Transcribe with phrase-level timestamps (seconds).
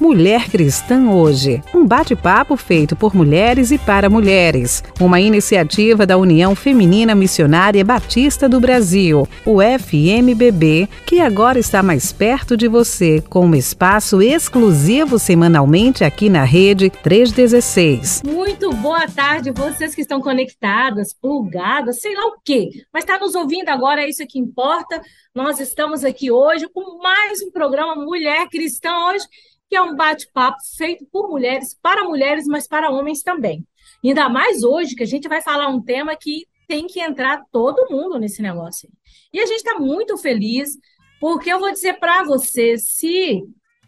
[0.00, 6.54] Mulher Cristã Hoje, um bate-papo feito por mulheres e para mulheres, uma iniciativa da União
[6.54, 13.44] Feminina Missionária Batista do Brasil, o FMBB, que agora está mais perto de você, com
[13.44, 18.22] um espaço exclusivo semanalmente aqui na rede 316.
[18.24, 23.34] Muito boa tarde, vocês que estão conectadas, plugadas, sei lá o quê, mas está nos
[23.34, 25.02] ouvindo agora, é isso que importa.
[25.34, 29.26] Nós estamos aqui hoje com mais um programa Mulher Cristã Hoje
[29.70, 33.64] que é um bate-papo feito por mulheres, para mulheres, mas para homens também.
[34.04, 37.88] Ainda mais hoje, que a gente vai falar um tema que tem que entrar todo
[37.88, 38.90] mundo nesse negócio.
[39.32, 40.70] E a gente está muito feliz,
[41.20, 43.44] porque eu vou dizer para você, se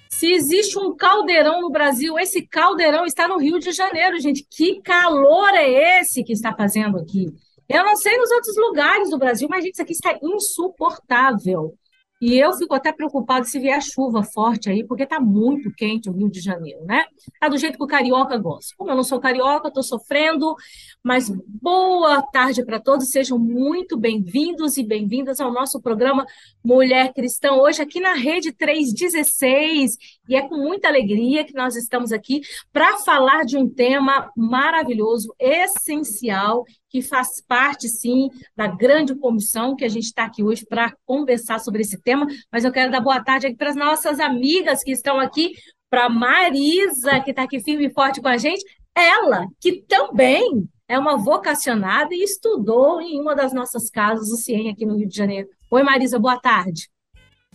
[0.09, 4.47] se existe um caldeirão no Brasil, esse caldeirão está no Rio de Janeiro, gente.
[4.49, 7.27] Que calor é esse que está fazendo aqui?
[7.67, 11.75] Eu não sei nos outros lugares do Brasil, mas gente, isso aqui está insuportável.
[12.23, 16.13] E eu fico até preocupado se vier chuva forte aí, porque está muito quente o
[16.13, 17.05] Rio de Janeiro, né?
[17.41, 18.73] Tá do jeito que o carioca gosta.
[18.79, 20.55] Como eu não sou carioca, estou sofrendo,
[21.03, 26.25] mas boa tarde para todos, sejam muito bem-vindos e bem-vindas ao nosso programa
[26.65, 29.97] Mulher Cristã, hoje aqui na Rede 316.
[30.29, 32.43] E é com muita alegria que nós estamos aqui
[32.73, 39.85] para falar de um tema maravilhoso, essencial que faz parte, sim, da grande comissão que
[39.85, 42.29] a gente está aqui hoje para conversar sobre esse tema.
[42.51, 45.53] Mas eu quero dar boa tarde aqui para as nossas amigas que estão aqui,
[45.91, 48.65] para Marisa, que está aqui firme e forte com a gente,
[48.95, 54.71] ela, que também é uma vocacionada e estudou em uma das nossas casas, o CIEM,
[54.71, 55.49] aqui no Rio de Janeiro.
[55.71, 56.91] Oi, Marisa, boa tarde.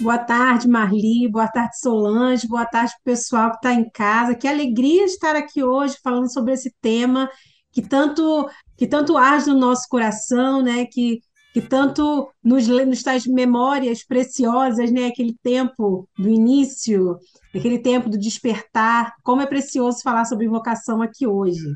[0.01, 1.29] Boa tarde, Marli.
[1.29, 2.47] Boa tarde, Solange.
[2.47, 4.33] Boa tarde para o pessoal que está em casa.
[4.33, 7.29] Que alegria estar aqui hoje falando sobre esse tema
[7.71, 10.85] que tanto que tanto arde no nosso coração, né?
[10.85, 11.19] Que
[11.53, 15.05] que tanto nos, nos traz memórias preciosas, né?
[15.05, 17.19] Aquele tempo do início,
[17.55, 19.13] aquele tempo do despertar.
[19.23, 21.67] Como é precioso falar sobre vocação aqui hoje.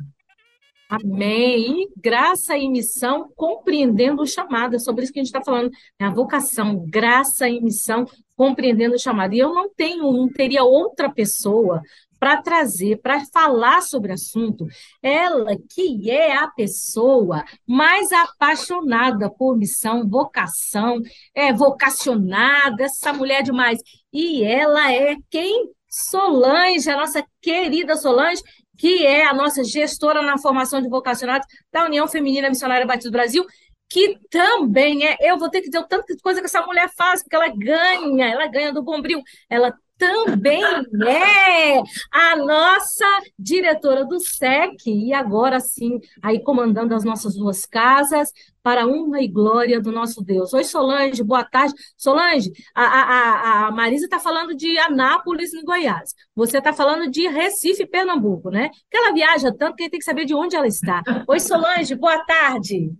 [0.91, 1.87] Amém.
[1.95, 4.75] Graça e missão, compreendendo o chamado.
[4.75, 5.71] É sobre isso que a gente está falando.
[5.97, 6.05] Né?
[6.05, 8.05] A vocação, graça e missão,
[8.35, 9.33] compreendendo o chamado.
[9.33, 11.81] E eu não tenho, não teria outra pessoa
[12.19, 14.67] para trazer, para falar sobre o assunto,
[15.01, 21.01] ela que é a pessoa mais apaixonada por missão, vocação,
[21.33, 23.79] é vocacionada, essa mulher demais.
[24.13, 25.71] E ela é quem?
[25.89, 28.41] Solange, a nossa querida Solange,
[28.77, 33.13] que é a nossa gestora na formação de vocacionados da União Feminina Missionária Batista do
[33.13, 33.45] Brasil,
[33.89, 36.89] que também é, eu vou ter que dizer o tanto de coisa que essa mulher
[36.95, 43.05] faz, porque ela ganha, ela ganha do Bombril, ela também é a nossa
[43.37, 48.29] diretora do SEC, e agora sim, aí comandando as nossas duas casas,
[48.63, 50.53] para a honra e glória do nosso Deus.
[50.53, 51.73] Oi, Solange, boa tarde.
[51.97, 56.13] Solange, a, a, a Marisa está falando de Anápolis, no Goiás.
[56.35, 58.69] Você está falando de Recife, Pernambuco, né?
[58.89, 61.01] Que ela viaja tanto que tem que saber de onde ela está.
[61.27, 62.91] Oi, Solange, boa tarde.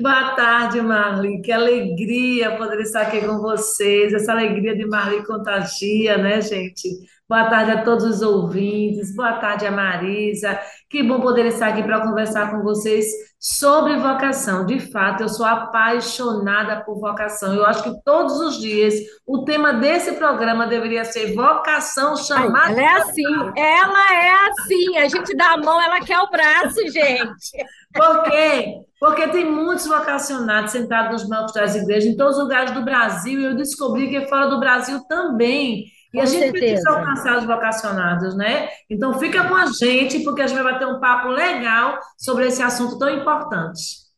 [0.00, 1.42] Boa tarde, Marli.
[1.42, 4.14] Que alegria poder estar aqui com vocês.
[4.14, 6.88] Essa alegria de Marli contagia, né, gente?
[7.28, 9.14] Boa tarde a todos os ouvintes.
[9.14, 10.58] Boa tarde a Marisa.
[10.90, 13.04] Que bom poder estar aqui para conversar com vocês
[13.38, 14.64] sobre vocação.
[14.64, 17.54] De fato, eu sou apaixonada por vocação.
[17.54, 18.94] Eu acho que todos os dias
[19.26, 22.72] o tema desse programa deveria ser vocação chamada.
[22.72, 24.96] Ela é assim, ela é assim.
[24.96, 27.66] A gente dá a mão, ela quer o braço, gente.
[27.92, 28.76] Por quê?
[28.98, 33.40] Porque tem muitos vocacionados sentados nos bancos das igrejas em todos os lugares do Brasil,
[33.40, 35.84] e eu descobri que fora do Brasil também.
[36.12, 36.66] E com a gente certeza.
[36.66, 38.68] precisa alcançar os vocacionados, né?
[38.88, 42.62] Então fica com a gente, porque a gente vai bater um papo legal sobre esse
[42.62, 44.08] assunto tão importante.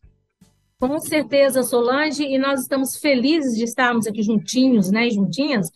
[0.79, 5.69] Com certeza, Solange, e nós estamos felizes de estarmos aqui juntinhos, né, juntinhas.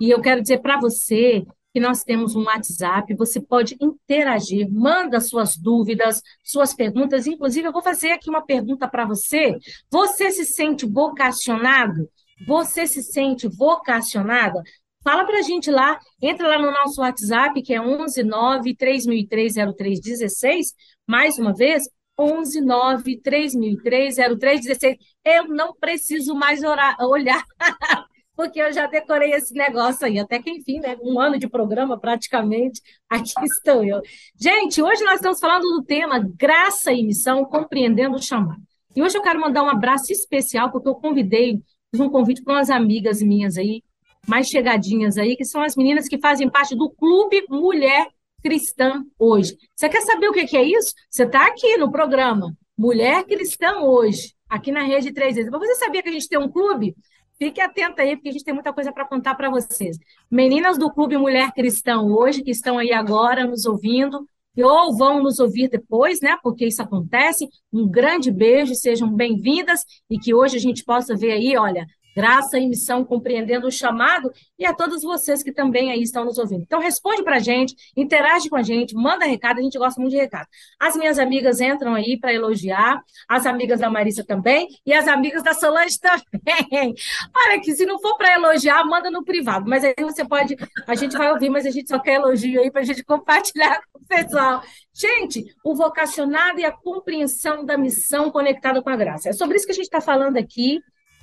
[0.00, 5.20] E eu quero dizer para você que nós temos um WhatsApp, você pode interagir, manda
[5.20, 7.26] suas dúvidas, suas perguntas.
[7.26, 9.56] Inclusive, eu vou fazer aqui uma pergunta para você.
[9.90, 12.08] Você se sente vocacionado?
[12.46, 14.62] Você se sente vocacionada?
[15.02, 20.74] Fala para a gente lá, entra lá no nosso WhatsApp, que é 119 3003 0316,
[21.06, 21.88] mais uma vez,
[22.18, 24.96] 119 3003 0316.
[25.24, 27.44] Eu não preciso mais orar, olhar
[28.36, 30.96] porque eu já decorei esse negócio aí, até que enfim, né?
[31.02, 34.00] Um ano de programa praticamente, aqui estou eu.
[34.38, 38.62] Gente, hoje nós estamos falando do tema Graça e Missão, compreendendo o chamado.
[38.94, 41.60] E hoje eu quero mandar um abraço especial, porque eu convidei,
[41.90, 43.82] fiz um convite para umas amigas minhas aí,
[44.26, 48.06] mais chegadinhas aí, que são as meninas que fazem parte do Clube Mulher
[48.42, 49.56] Cristã Hoje.
[49.74, 50.92] Você quer saber o que é isso?
[51.10, 55.50] Você está aqui no programa Mulher Cristã Hoje, aqui na Rede 3 vezes.
[55.50, 56.94] Mas você sabia que a gente tem um clube?
[57.38, 59.96] Fique atenta aí, porque a gente tem muita coisa para contar para vocês.
[60.30, 64.24] Meninas do Clube Mulher Cristão hoje, que estão aí agora nos ouvindo,
[64.56, 66.36] ou vão nos ouvir depois, né?
[66.42, 67.48] Porque isso acontece.
[67.72, 69.80] Um grande beijo, sejam bem-vindas
[70.10, 74.30] e que hoje a gente possa ver aí, olha, graça e missão, compreendendo o chamado,
[74.58, 76.62] e a todos vocês que também aí estão nos ouvindo.
[76.62, 80.12] Então, responde para a gente, interage com a gente, manda recado, a gente gosta muito
[80.12, 80.46] de recado.
[80.78, 85.42] As minhas amigas entram aí para elogiar, as amigas da Marisa também, e as amigas
[85.42, 86.94] da Solange também.
[87.36, 90.56] Olha que se não for para elogiar, manda no privado, mas aí você pode,
[90.86, 93.80] a gente vai ouvir, mas a gente só quer elogio aí para a gente compartilhar
[93.92, 94.62] com o pessoal.
[94.94, 99.30] Gente, o vocacionado e a compreensão da missão conectada com a graça.
[99.30, 100.80] É sobre isso que a gente está falando aqui.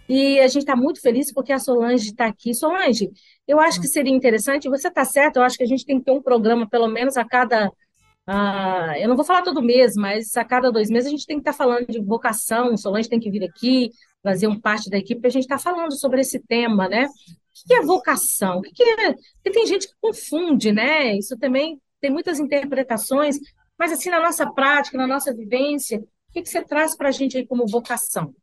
[0.09, 2.51] E a gente está muito feliz porque a Solange está aqui.
[2.55, 3.11] Solange,
[3.47, 6.05] eu acho que seria interessante, você está certo, eu acho que a gente tem que
[6.05, 7.67] ter um programa, pelo menos a cada.
[8.27, 11.37] Uh, eu não vou falar todo mês, mas a cada dois meses a gente tem
[11.37, 12.75] que estar tá falando de vocação.
[12.75, 13.91] Solange tem que vir aqui,
[14.23, 17.05] fazer um parte da equipe, a gente estar tá falando sobre esse tema, né?
[17.05, 18.57] O que é vocação?
[18.57, 19.13] O que é.
[19.13, 21.15] Porque tem gente que confunde, né?
[21.15, 23.37] Isso também tem muitas interpretações,
[23.77, 27.11] mas assim, na nossa prática, na nossa vivência, o que, que você traz para a
[27.11, 28.33] gente aí como vocação?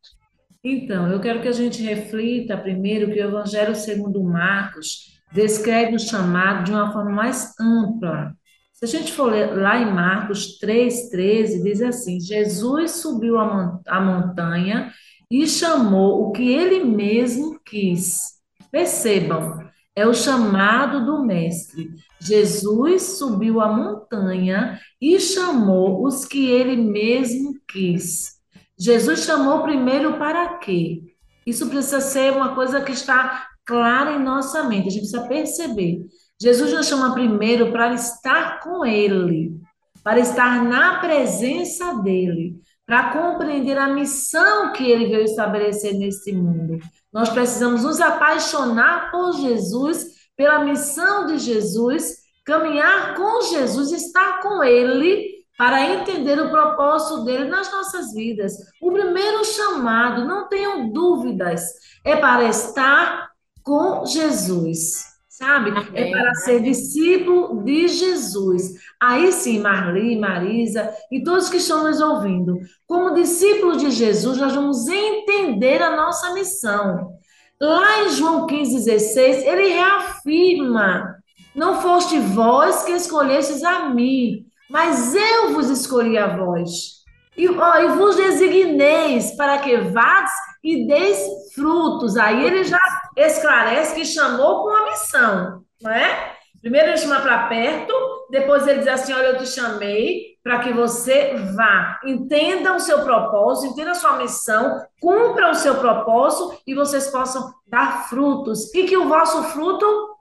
[0.63, 5.99] Então, eu quero que a gente reflita primeiro que o Evangelho segundo Marcos descreve o
[5.99, 8.35] chamado de uma forma mais ampla.
[8.73, 14.91] Se a gente for ler lá em Marcos 3,13, diz assim: Jesus subiu a montanha
[15.31, 18.37] e chamou o que ele mesmo quis.
[18.71, 21.89] Percebam, é o chamado do Mestre.
[22.19, 28.36] Jesus subiu a montanha e chamou os que ele mesmo quis.
[28.77, 31.01] Jesus chamou primeiro para quê?
[31.45, 36.05] Isso precisa ser uma coisa que está clara em nossa mente, a gente precisa perceber.
[36.39, 39.59] Jesus nos chama primeiro para estar com Ele,
[40.03, 46.79] para estar na presença dEle, para compreender a missão que Ele veio estabelecer nesse mundo.
[47.11, 54.63] Nós precisamos nos apaixonar por Jesus, pela missão de Jesus, caminhar com Jesus, estar com
[54.63, 58.53] Ele para entender o propósito dele nas nossas vidas.
[58.79, 61.73] O primeiro chamado, não tenham dúvidas,
[62.05, 63.31] é para estar
[63.63, 65.71] com Jesus, sabe?
[65.93, 68.75] É para ser discípulo de Jesus.
[69.01, 74.53] Aí sim, Marli, Marisa e todos que estão nos ouvindo, como discípulo de Jesus, nós
[74.53, 77.17] vamos entender a nossa missão.
[77.59, 81.17] Lá em João 15,16, ele reafirma:
[81.55, 86.97] Não foste vós que escolhestes a mim, mas eu vos escolhi a vós.
[87.35, 90.31] E, ó, e vos designeis para que vades
[90.63, 91.19] e deis
[91.53, 92.17] frutos.
[92.17, 92.79] Aí ele já
[93.15, 96.33] esclarece que chamou com uma missão, não é?
[96.59, 97.93] Primeiro ele chama para perto,
[98.31, 103.03] depois ele diz assim: Olha, eu te chamei para que você vá, entenda o seu
[103.03, 108.73] propósito, entenda a sua missão, cumpra o seu propósito e vocês possam dar frutos.
[108.73, 110.16] E que o vosso fruto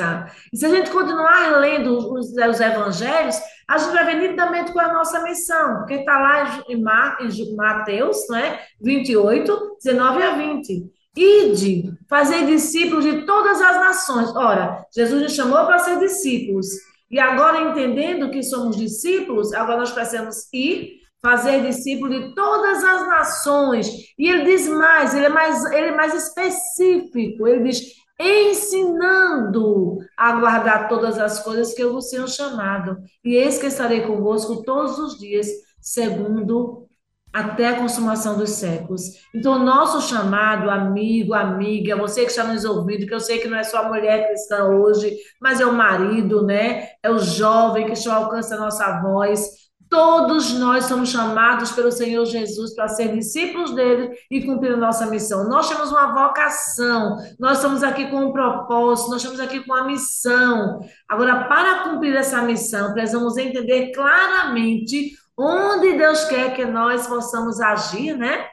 [0.51, 4.85] E se a gente continuar lendo os, os evangelhos, a gente vai ver nitidamente qual
[4.85, 10.35] é a nossa missão, porque está lá em, Mar, em Mateus né, 28, 19 a
[10.35, 10.91] 20.
[11.15, 14.35] Ide, fazer discípulos de todas as nações.
[14.35, 16.67] Ora, Jesus nos chamou para ser discípulos.
[17.09, 23.07] E agora, entendendo que somos discípulos, agora nós precisamos ir fazer discípulos de todas as
[23.07, 23.87] nações.
[24.17, 27.47] E ele diz mais, ele é mais, ele é mais específico.
[27.47, 32.97] Ele diz: ensinando a guardar todas as coisas que eu vos tenho chamado.
[33.23, 35.47] E eis que estarei convosco todos os dias,
[35.79, 36.87] segundo
[37.33, 39.03] até a consumação dos séculos.
[39.33, 43.57] Então, nosso chamado, amigo, amiga, você que está nos ouvindo, que eu sei que não
[43.57, 46.89] é só a mulher cristã hoje, mas é o marido, né?
[47.01, 52.23] É o jovem que está alcançando a nossa voz, Todos nós somos chamados pelo Senhor
[52.23, 55.49] Jesus para ser discípulos dele e cumprir a nossa missão.
[55.49, 59.83] Nós temos uma vocação, nós estamos aqui com um propósito, nós estamos aqui com uma
[59.83, 60.79] missão.
[61.09, 68.17] Agora, para cumprir essa missão, precisamos entender claramente onde Deus quer que nós possamos agir,
[68.17, 68.45] né?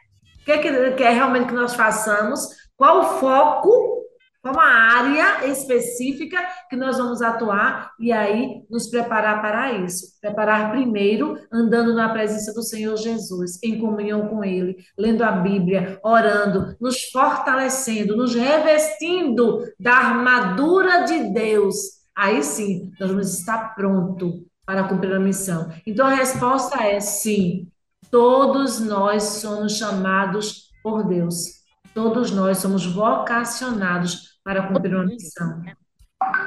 [0.42, 3.98] O que, é que quer realmente que nós façamos, qual o foco
[4.45, 6.38] uma área específica
[6.71, 10.18] que nós vamos atuar e aí nos preparar para isso.
[10.21, 15.99] Preparar primeiro andando na presença do Senhor Jesus, em comunhão com Ele, lendo a Bíblia,
[16.02, 21.76] orando, nos fortalecendo, nos revestindo da armadura de Deus.
[22.16, 25.71] Aí sim, nós vamos estar pronto para cumprir a missão.
[25.87, 27.68] Então a resposta é sim.
[28.11, 31.58] Todos nós somos chamados por Deus.
[31.99, 35.61] Todos nós somos vocacionados para cumprir uma missão.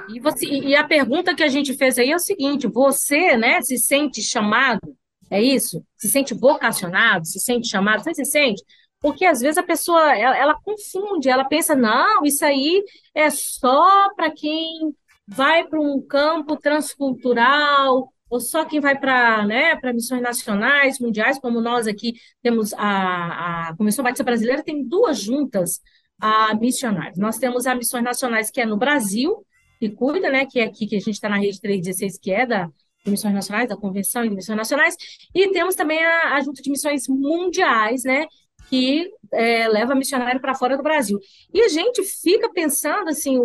[0.08, 3.62] E, você, e a pergunta que a gente fez aí é o seguinte: você, né,
[3.62, 4.96] se sente chamado?
[5.30, 5.84] É isso?
[5.98, 7.26] Se sente vocacionado?
[7.26, 8.02] Se sente chamado?
[8.02, 8.64] Você se sente?
[9.02, 12.84] porque às vezes a pessoa ela, ela confunde, ela pensa, não, isso aí
[13.16, 14.96] é só para quem
[15.28, 21.60] vai para um campo transcultural, ou só quem vai para né, missões nacionais, mundiais, como
[21.60, 25.82] nós aqui temos a, a Comissão Batista Brasileira, tem duas juntas
[26.18, 27.18] a missionários.
[27.18, 29.46] Nós temos a Missões Nacionais, que é no Brasil,
[29.80, 32.46] que cuida, né, que é aqui que a gente está na rede 316, que é
[32.46, 32.70] da
[33.06, 34.96] Missões Nacionais, da Convenção de Missões Nacionais,
[35.36, 38.28] e temos também a, a Junta de Missões Mundiais, né,
[38.70, 41.20] que é, leva missionário para fora do Brasil.
[41.54, 43.38] E a gente fica pensando assim,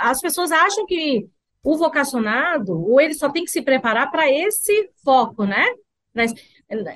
[0.00, 1.28] as pessoas acham que
[1.62, 5.64] o vocacionado, ou ele só tem que se preparar para esse foco, né?
[6.14, 6.34] Mas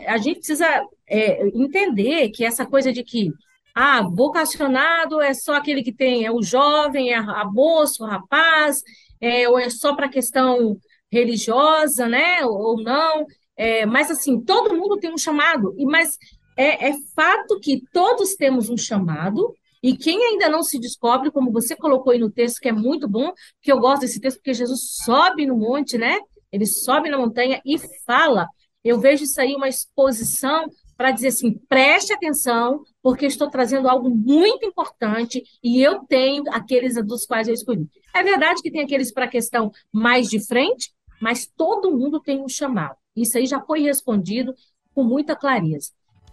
[0.06, 0.66] a gente precisa
[1.06, 3.30] é, entender que essa coisa de que
[3.74, 8.82] ah, vocacionado é só aquele que tem, é o jovem, é a moço, o rapaz,
[9.20, 10.78] é, ou é só para questão
[11.12, 12.44] religiosa, né?
[12.44, 13.26] Ou não.
[13.56, 16.18] É, mas assim, todo mundo tem um chamado, e mas
[16.56, 19.54] é, é fato que todos temos um chamado,
[19.86, 23.06] e quem ainda não se descobre, como você colocou aí no texto, que é muito
[23.08, 26.18] bom, que eu gosto desse texto, porque Jesus sobe no monte, né?
[26.50, 28.48] Ele sobe na montanha e fala.
[28.82, 30.64] Eu vejo isso aí uma exposição
[30.96, 36.96] para dizer assim: preste atenção, porque estou trazendo algo muito importante e eu tenho aqueles
[37.06, 37.88] dos quais eu escolhi.
[38.12, 40.90] É verdade que tem aqueles para a questão mais de frente,
[41.22, 42.96] mas todo mundo tem um chamado.
[43.14, 44.52] Isso aí já foi respondido
[44.92, 45.92] com muita clareza.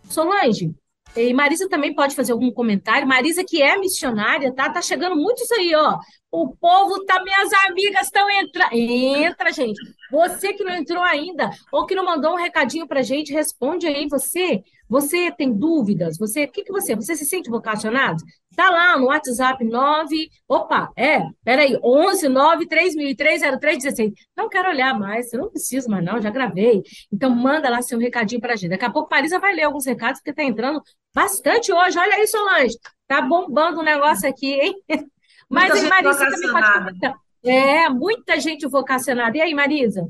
[0.10, 0.74] Solange,
[1.15, 3.08] e Marisa também pode fazer algum comentário.
[3.08, 4.70] Marisa, que é missionária, tá?
[4.72, 5.98] Tá chegando muito isso aí, ó.
[6.32, 8.74] O povo tá, minhas amigas estão entrando.
[8.74, 9.79] Entra, gente.
[10.12, 14.08] Você que não entrou ainda, ou que não mandou um recadinho pra gente, responde aí.
[14.08, 14.63] Você,
[14.94, 16.20] você tem dúvidas?
[16.20, 18.24] Você, o que que você, você se sente vocacionado?
[18.56, 24.14] Tá lá no WhatsApp 9, opa, é, peraí, 11 9 3003 0316.
[24.38, 26.84] Não quero olhar mais, eu não preciso mais não, já gravei.
[27.12, 28.70] Então manda lá seu recadinho pra gente.
[28.70, 30.80] Daqui a pouco Marisa vai ler alguns recados, porque tá entrando
[31.12, 31.98] bastante hoje.
[31.98, 34.76] Olha aí, Solange, tá bombando o negócio aqui, hein?
[35.50, 37.16] Mas Muita aí, Marisa também pode comentar.
[37.44, 39.36] É, muita gente vocacionada.
[39.36, 40.08] E aí, Marisa?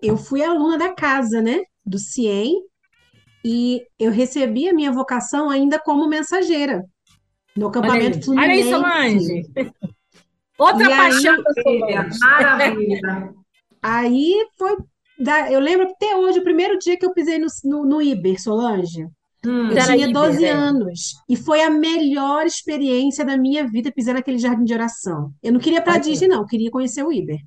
[0.00, 1.60] Eu fui aluna da casa, né?
[1.84, 2.62] Do CIEM,
[3.44, 6.84] e eu recebi a minha vocação ainda como mensageira
[7.56, 9.42] no acampamento Olha aí, Olha aí Solange.
[10.58, 12.18] Outra e paixão aí, da Solange.
[12.20, 13.34] Maravilha.
[13.82, 14.76] Aí foi.
[15.18, 18.40] Da, eu lembro até hoje, o primeiro dia que eu pisei no, no, no Iber,
[18.40, 19.06] Solange.
[19.44, 20.50] Hum, eu tinha 12 Iber, é.
[20.50, 21.14] anos.
[21.28, 21.32] É.
[21.32, 25.32] E foi a melhor experiência da minha vida pisar naquele jardim de oração.
[25.42, 27.38] Eu não queria para a Disney, não, eu queria conhecer o Iber.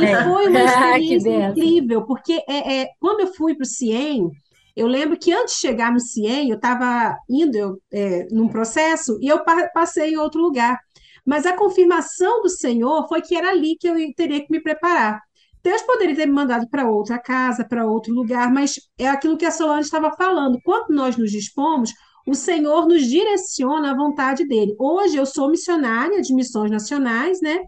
[0.00, 0.24] E é.
[0.24, 4.30] foi uma experiência incrível, porque é, é, quando eu fui para o CIEM,
[4.74, 9.18] eu lembro que antes de chegar no CIEM, eu estava indo eu, é, num processo
[9.20, 10.78] e eu pa passei em outro lugar.
[11.24, 15.20] Mas a confirmação do Senhor foi que era ali que eu teria que me preparar.
[15.62, 19.44] Deus poderia ter me mandado para outra casa, para outro lugar, mas é aquilo que
[19.44, 20.58] a Solange estava falando.
[20.64, 21.92] Quando nós nos dispomos,
[22.26, 24.74] o Senhor nos direciona à vontade dele.
[24.78, 27.60] Hoje eu sou missionária de missões nacionais, né?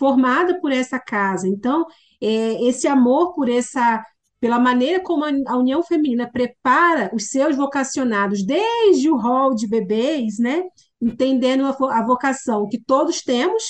[0.00, 1.46] Formada por essa casa.
[1.46, 1.86] Então,
[2.20, 4.02] é, esse amor por essa
[4.40, 10.38] pela maneira como a União Feminina prepara os seus vocacionados desde o rol de bebês,
[10.38, 10.62] né?
[11.00, 13.62] entendendo a vocação que todos temos,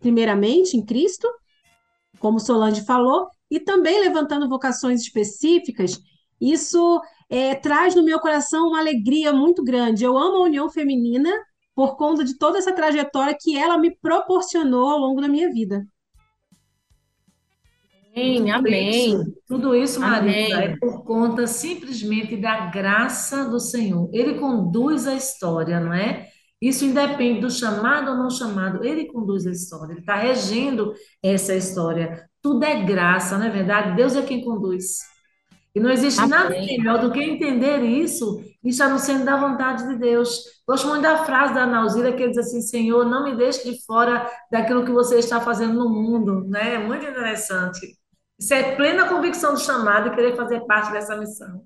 [0.00, 1.28] primeiramente em Cristo,
[2.18, 5.98] como Solange falou, e também levantando vocações específicas,
[6.40, 10.04] isso é, traz no meu coração uma alegria muito grande.
[10.04, 11.30] Eu amo a União Feminina
[11.76, 15.86] por conta de toda essa trajetória que ela me proporcionou ao longo da minha vida.
[18.16, 19.08] Amém, amém.
[19.08, 24.08] Isso, tudo isso, Maria, é por conta simplesmente da graça do Senhor.
[24.10, 26.30] Ele conduz a história, não é?
[26.58, 31.54] Isso independe do chamado ou não chamado, ele conduz a história, ele está regendo essa
[31.54, 32.26] história.
[32.40, 33.94] Tudo é graça, não é verdade?
[33.94, 35.00] Deus é quem conduz.
[35.74, 36.30] E não existe amém.
[36.30, 40.42] nada melhor do que entender isso e estar no centro da vontade de Deus.
[40.66, 44.28] Gosto muito da frase da Nauzira que diz assim: Senhor, não me deixe de fora
[44.50, 46.44] daquilo que você está fazendo no mundo.
[46.48, 46.74] Né?
[46.74, 47.96] É muito interessante.
[48.36, 51.62] Isso é plena convicção do chamado e querer fazer parte dessa missão.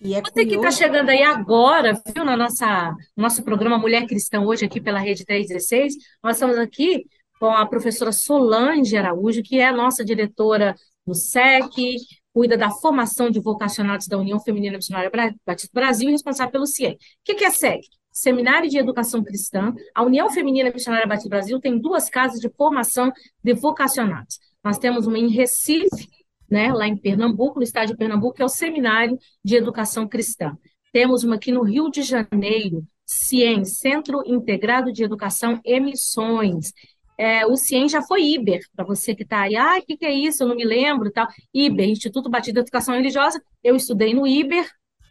[0.00, 4.40] E é Você que está chegando aí agora, viu, no nossa, nosso programa Mulher Cristã,
[4.40, 7.04] hoje aqui pela Rede 316, nós estamos aqui
[7.38, 10.74] com a professora Solange Araújo, que é a nossa diretora
[11.06, 11.98] do SEC,
[12.34, 15.10] cuida da formação de vocacionados da União Feminina Missionária
[15.46, 16.88] Batista Brasil e responsável pelo CIE.
[16.88, 17.80] O que é SEC?
[18.10, 19.72] Seminário de Educação Cristã.
[19.94, 23.12] A União Feminina Missionária Batista Brasil tem duas casas de formação
[23.42, 24.40] de vocacionados.
[24.64, 26.08] Nós temos uma em Recife,
[26.50, 30.56] né, lá em Pernambuco, no estado de Pernambuco, que é o Seminário de Educação Cristã.
[30.92, 36.72] Temos uma aqui no Rio de Janeiro, CIEM, Centro Integrado de Educação e Missões.
[37.18, 40.04] É, o CIEM já foi IBER, para você que está aí, ah, o que, que
[40.04, 40.42] é isso?
[40.42, 41.26] Eu não me lembro tal.
[41.52, 44.68] IBER, Instituto Batista de Educação Religiosa, eu estudei no IBER,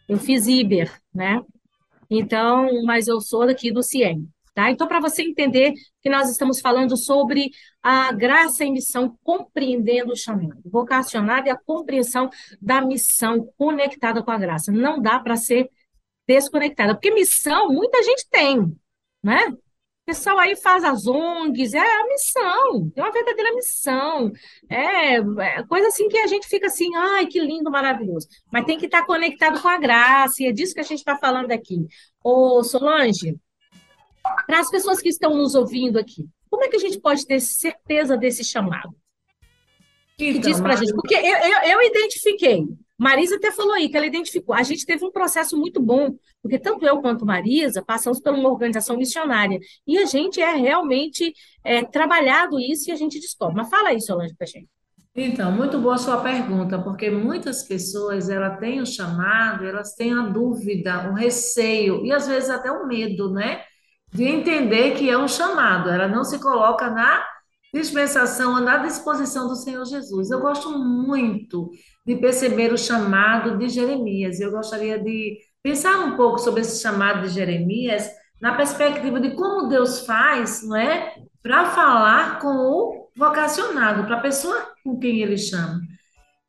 [0.07, 1.41] Eu fiz Iber, né?
[2.09, 4.27] Então, mas eu sou daqui do CIEM.
[4.53, 4.69] Tá?
[4.69, 7.49] Então, para você entender que nós estamos falando sobre
[7.81, 12.29] a graça e missão, compreendendo o chamado, vocacionado e a compreensão
[12.61, 14.71] da missão conectada com a graça.
[14.71, 15.69] Não dá para ser
[16.27, 18.77] desconectada, porque missão muita gente tem,
[19.23, 19.51] né?
[20.03, 24.33] O pessoal aí faz as ONGs, é a missão, é uma verdadeira missão.
[24.69, 28.27] É, é, coisa assim que a gente fica assim, ai, que lindo, maravilhoso.
[28.51, 31.17] Mas tem que estar conectado com a graça, e é disso que a gente está
[31.17, 31.87] falando aqui.
[32.21, 33.37] Ô, Solange,
[34.45, 37.39] para as pessoas que estão nos ouvindo aqui, como é que a gente pode ter
[37.39, 38.93] certeza desse chamado?
[40.19, 40.93] Então, que diz para a gente?
[40.93, 42.67] Porque eu, eu, eu identifiquei,
[43.03, 44.55] Marisa até falou aí que ela identificou.
[44.55, 48.49] A gente teve um processo muito bom, porque tanto eu quanto Marisa passamos por uma
[48.49, 49.59] organização missionária.
[49.85, 51.33] E a gente é realmente
[51.65, 53.57] é, trabalhado isso e a gente descobre.
[53.57, 54.69] Mas fala aí, Solange, para a gente.
[55.15, 60.21] Então, muito boa sua pergunta, porque muitas pessoas ela têm o chamado, elas têm a
[60.21, 63.61] dúvida, o receio e às vezes até o medo, né?
[64.11, 65.89] De entender que é um chamado.
[65.89, 67.23] Ela não se coloca na
[67.73, 70.29] dispensação, na disposição do Senhor Jesus.
[70.29, 71.71] Eu gosto muito
[72.05, 74.39] de perceber o chamado de Jeremias.
[74.39, 78.07] Eu gostaria de pensar um pouco sobre esse chamado de Jeremias
[78.39, 84.21] na perspectiva de como Deus faz, não é, para falar com o vocacionado, para a
[84.21, 85.79] pessoa com quem ele chama.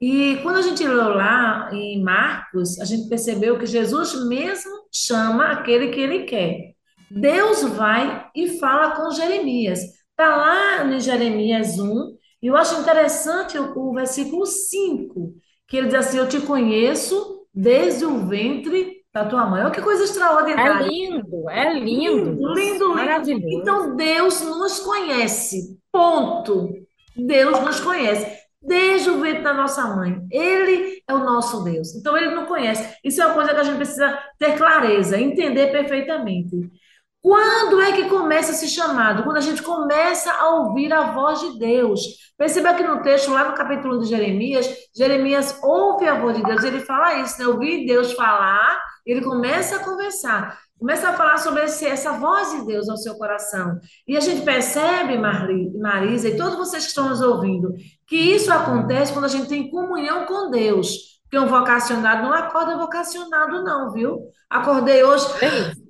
[0.00, 5.46] E quando a gente leu lá em Marcos, a gente percebeu que Jesus mesmo chama
[5.46, 6.74] aquele que ele quer.
[7.10, 9.80] Deus vai e fala com Jeremias.
[10.16, 15.34] Está lá em Jeremias 1, e eu acho interessante o, o versículo 5,
[15.66, 19.62] que ele diz assim: Eu te conheço desde o ventre da tua mãe.
[19.62, 20.84] Olha que coisa extraordinária.
[20.84, 22.54] É lindo, é lindo.
[22.54, 23.48] Lindo, lindo, lindo.
[23.60, 25.78] Então Deus nos conhece.
[25.90, 26.68] Ponto.
[27.16, 28.38] Deus nos conhece.
[28.62, 30.20] Desde o ventre da nossa mãe.
[30.30, 31.94] Ele é o nosso Deus.
[31.96, 32.98] Então ele não conhece.
[33.02, 36.70] Isso é uma coisa que a gente precisa ter clareza, entender perfeitamente.
[37.24, 39.22] Quando é que começa esse chamado?
[39.22, 42.02] Quando a gente começa a ouvir a voz de Deus.
[42.36, 46.62] Perceba que no texto, lá no capítulo de Jeremias, Jeremias ouve a voz de Deus,
[46.62, 47.46] ele fala isso, né?
[47.46, 52.66] Ouvir Deus falar, ele começa a conversar, começa a falar sobre esse, essa voz de
[52.66, 53.80] Deus ao seu coração.
[54.06, 57.72] E a gente percebe, Marli, Marisa, e todos vocês que estão nos ouvindo,
[58.06, 61.13] que isso acontece quando a gente tem comunhão com Deus.
[61.34, 64.20] Porque um vocacionado não acorda vocacionado, não, viu?
[64.48, 65.26] Acordei hoje,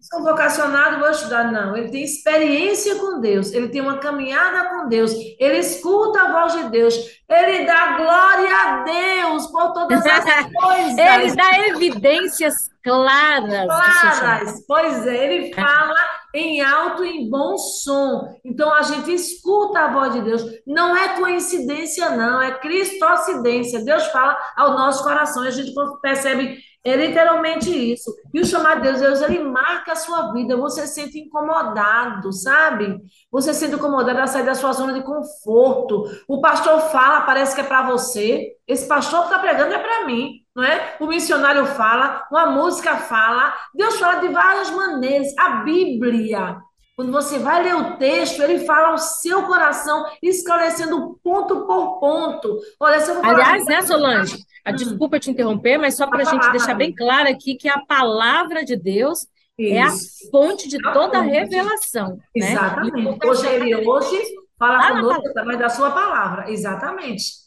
[0.01, 1.53] sou vocacionado, vou estudar.
[1.53, 6.33] Não, ele tem experiência com Deus, ele tem uma caminhada com Deus, ele escuta a
[6.33, 6.95] voz de Deus,
[7.29, 10.97] ele dá glória a Deus por todas as coisas.
[10.97, 13.67] ele dá evidências claras.
[13.67, 15.95] Claras, pois é, ele fala
[16.35, 18.37] em alto e em bom som.
[18.45, 20.43] Então a gente escuta a voz de Deus.
[20.67, 23.85] Não é coincidência, não, é cristocidência.
[23.85, 28.15] Deus fala ao nosso coração e a gente percebe é literalmente isso.
[28.33, 30.55] E o chamado de Deus, Deus, ele marca a sua vida.
[30.55, 33.01] Você se sente incomodado, sabe?
[33.33, 36.05] Você se sente incomodado a sair da sua zona de conforto.
[36.29, 38.53] O pastor fala, parece que é para você.
[38.69, 40.97] Esse pastor que está pregando é para mim, não é?
[41.01, 43.53] O missionário fala, uma música fala.
[43.75, 45.29] Deus fala de várias maneiras.
[45.37, 46.59] A Bíblia,
[46.97, 52.61] quando você vai ler o texto, ele fala ao seu coração, esclarecendo ponto por ponto.
[52.79, 54.37] Olha, se eu vou Aliás, né, Solange?
[54.65, 54.77] A hum.
[54.77, 58.65] desculpa te interromper, mas só para a gente deixar bem claro aqui que a palavra
[58.65, 59.27] de Deus
[59.59, 59.75] Isso.
[59.75, 59.91] é a
[60.31, 62.17] fonte de toda a revelação.
[62.37, 62.53] Né?
[62.53, 63.03] Exatamente.
[63.03, 63.19] Né?
[63.25, 64.23] Hoje ele hoje
[64.57, 66.49] fala conosco através da sua palavra.
[66.49, 67.44] Exatamente.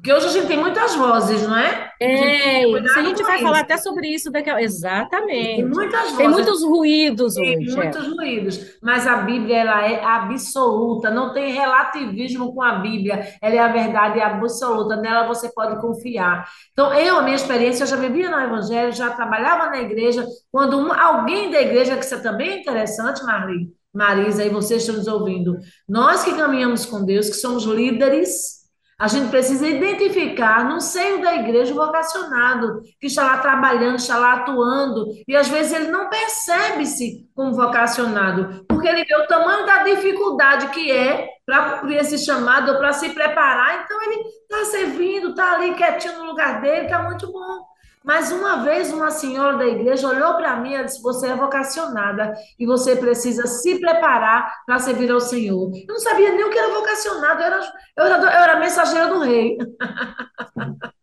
[0.00, 1.92] Porque hoje a gente tem muitas vozes, não é?
[2.00, 3.44] É, a, a gente vai isso.
[3.44, 4.62] falar até sobre isso daqui a...
[4.62, 5.56] Exatamente.
[5.56, 6.16] Tem muitas vozes.
[6.16, 7.66] Tem muitos ruídos tem hoje.
[7.66, 7.76] Tem é.
[7.76, 8.08] muitos é.
[8.08, 8.78] ruídos.
[8.82, 13.28] Mas a Bíblia, ela é absoluta, não tem relativismo com a Bíblia.
[13.42, 16.48] Ela é a verdade absoluta, nela você pode confiar.
[16.72, 20.24] Então, eu, a minha experiência, eu já vivia no Evangelho, já trabalhava na igreja.
[20.50, 24.96] Quando um, alguém da igreja, que isso é também interessante, Marli, Marisa, e vocês estão
[24.96, 28.59] nos ouvindo, nós que caminhamos com Deus, que somos líderes
[29.00, 34.18] a gente precisa identificar no seio da igreja o vocacionado, que está lá trabalhando, está
[34.18, 39.64] lá atuando, e às vezes ele não percebe-se como vocacionado, porque ele vê o tamanho
[39.64, 45.30] da dificuldade que é para cumprir esse chamado, para se preparar, então ele está servindo,
[45.30, 47.69] está ali quietinho no lugar dele, está muito bom.
[48.02, 52.32] Mas uma vez uma senhora da igreja olhou para mim e disse: Você é vocacionada
[52.58, 55.70] e você precisa se preparar para servir ao Senhor.
[55.74, 59.08] Eu não sabia nem o que era vocacionado, eu era, eu era, eu era mensageira
[59.08, 59.58] do rei.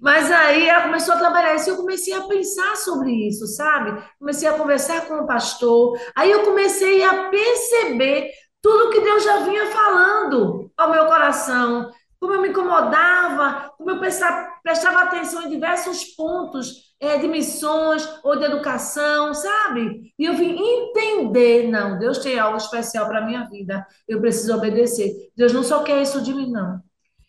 [0.00, 4.02] Mas aí ela começou a trabalhar isso, eu comecei a pensar sobre isso, sabe?
[4.18, 9.38] Comecei a conversar com o pastor, aí eu comecei a perceber tudo que Deus já
[9.40, 11.90] vinha falando ao meu coração,
[12.26, 18.04] como eu me incomodava, como eu prestava, prestava atenção em diversos pontos é, de missões
[18.24, 20.12] ou de educação, sabe?
[20.18, 24.56] E eu vim entender, não, Deus tem algo especial para a minha vida, eu preciso
[24.56, 25.12] obedecer.
[25.36, 26.80] Deus não só quer isso de mim, não.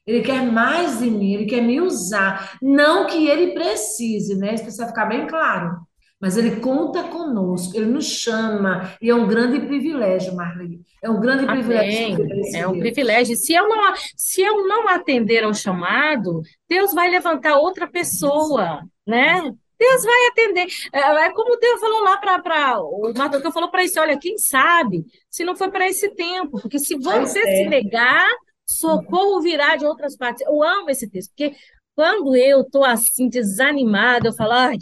[0.03, 2.57] Ele quer mais de mim, ele quer me usar.
[2.59, 4.55] Não que ele precise, né?
[4.55, 5.77] Isso precisa ficar bem claro.
[6.19, 10.81] Mas ele conta conosco, ele nos chama, e é um grande privilégio, Marli.
[11.03, 11.55] É um grande Amém.
[11.55, 12.55] privilégio.
[12.55, 13.35] É um privilégio.
[13.35, 19.53] Se eu, não, se eu não atender ao chamado, Deus vai levantar outra pessoa, né?
[19.79, 20.67] Deus vai atender.
[20.91, 25.05] É, é como Deus falou lá para o Mardoqueu falou para isso: olha, quem sabe
[25.29, 28.27] se não foi para esse tempo, porque se você se negar,
[28.65, 30.45] socorro virá de outras partes.
[30.45, 31.55] Eu amo esse texto, porque
[31.95, 34.77] quando eu estou assim, desanimada, eu falo, ai,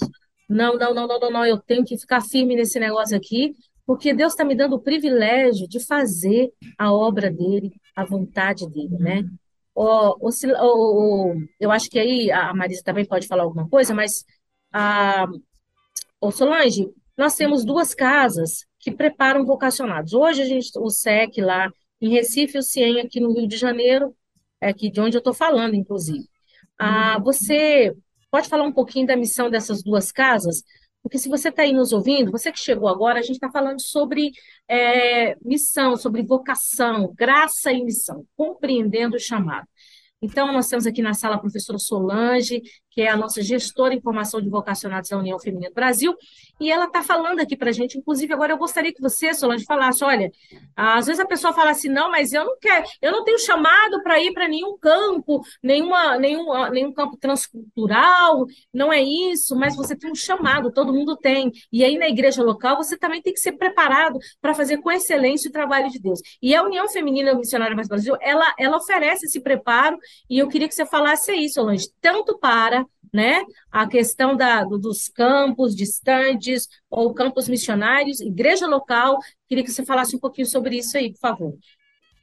[0.49, 3.55] não, não, não, não, não, eu tenho que ficar firme nesse negócio aqui,
[3.86, 8.97] porque Deus está me dando o privilégio de fazer a obra dele, a vontade dele,
[8.97, 9.23] né?
[9.73, 14.23] O, o, eu acho que aí a Marisa também pode falar alguma coisa, mas
[14.71, 15.27] a,
[16.21, 20.13] o Solange, nós temos duas casas que preparam vocacionados.
[20.13, 21.69] Hoje a gente, o SEC lá
[22.01, 24.15] em Recife, o CIEM aqui no Rio de Janeiro,
[24.62, 26.25] é aqui de onde eu estou falando, inclusive.
[26.77, 27.95] Ah, você
[28.36, 30.62] Pode falar um pouquinho da missão dessas duas casas?
[31.02, 33.82] Porque se você está aí nos ouvindo, você que chegou agora, a gente está falando
[33.82, 34.30] sobre
[34.67, 39.65] é, missão, sobre vocação, graça e missão, compreendendo o chamado.
[40.21, 42.62] Então, nós temos aqui na sala a professora Solange,
[42.95, 46.15] que é a nossa gestora em formação de vocacionados da União Feminina do Brasil,
[46.62, 49.65] e ela está falando aqui para a gente, inclusive, agora eu gostaria que você, Solange,
[49.65, 50.31] falasse, olha,
[50.73, 54.01] às vezes a pessoa fala assim, não, mas eu não quero, eu não tenho chamado
[54.01, 59.93] para ir para nenhum campo, nenhuma, nenhum, nenhum campo transcultural, não é isso, mas você
[59.93, 63.41] tem um chamado, todo mundo tem, e aí na igreja local você também tem que
[63.41, 66.21] ser preparado para fazer com excelência o trabalho de Deus.
[66.41, 69.97] E a União Feminina Missionária do Brasil, ela, ela oferece esse preparo,
[70.29, 72.85] e eu queria que você falasse isso, Solange, tanto para
[73.15, 73.41] né?
[73.71, 79.17] A questão da, dos campos distantes ou campos missionários, igreja local.
[79.47, 81.54] Queria que você falasse um pouquinho sobre isso aí, por favor.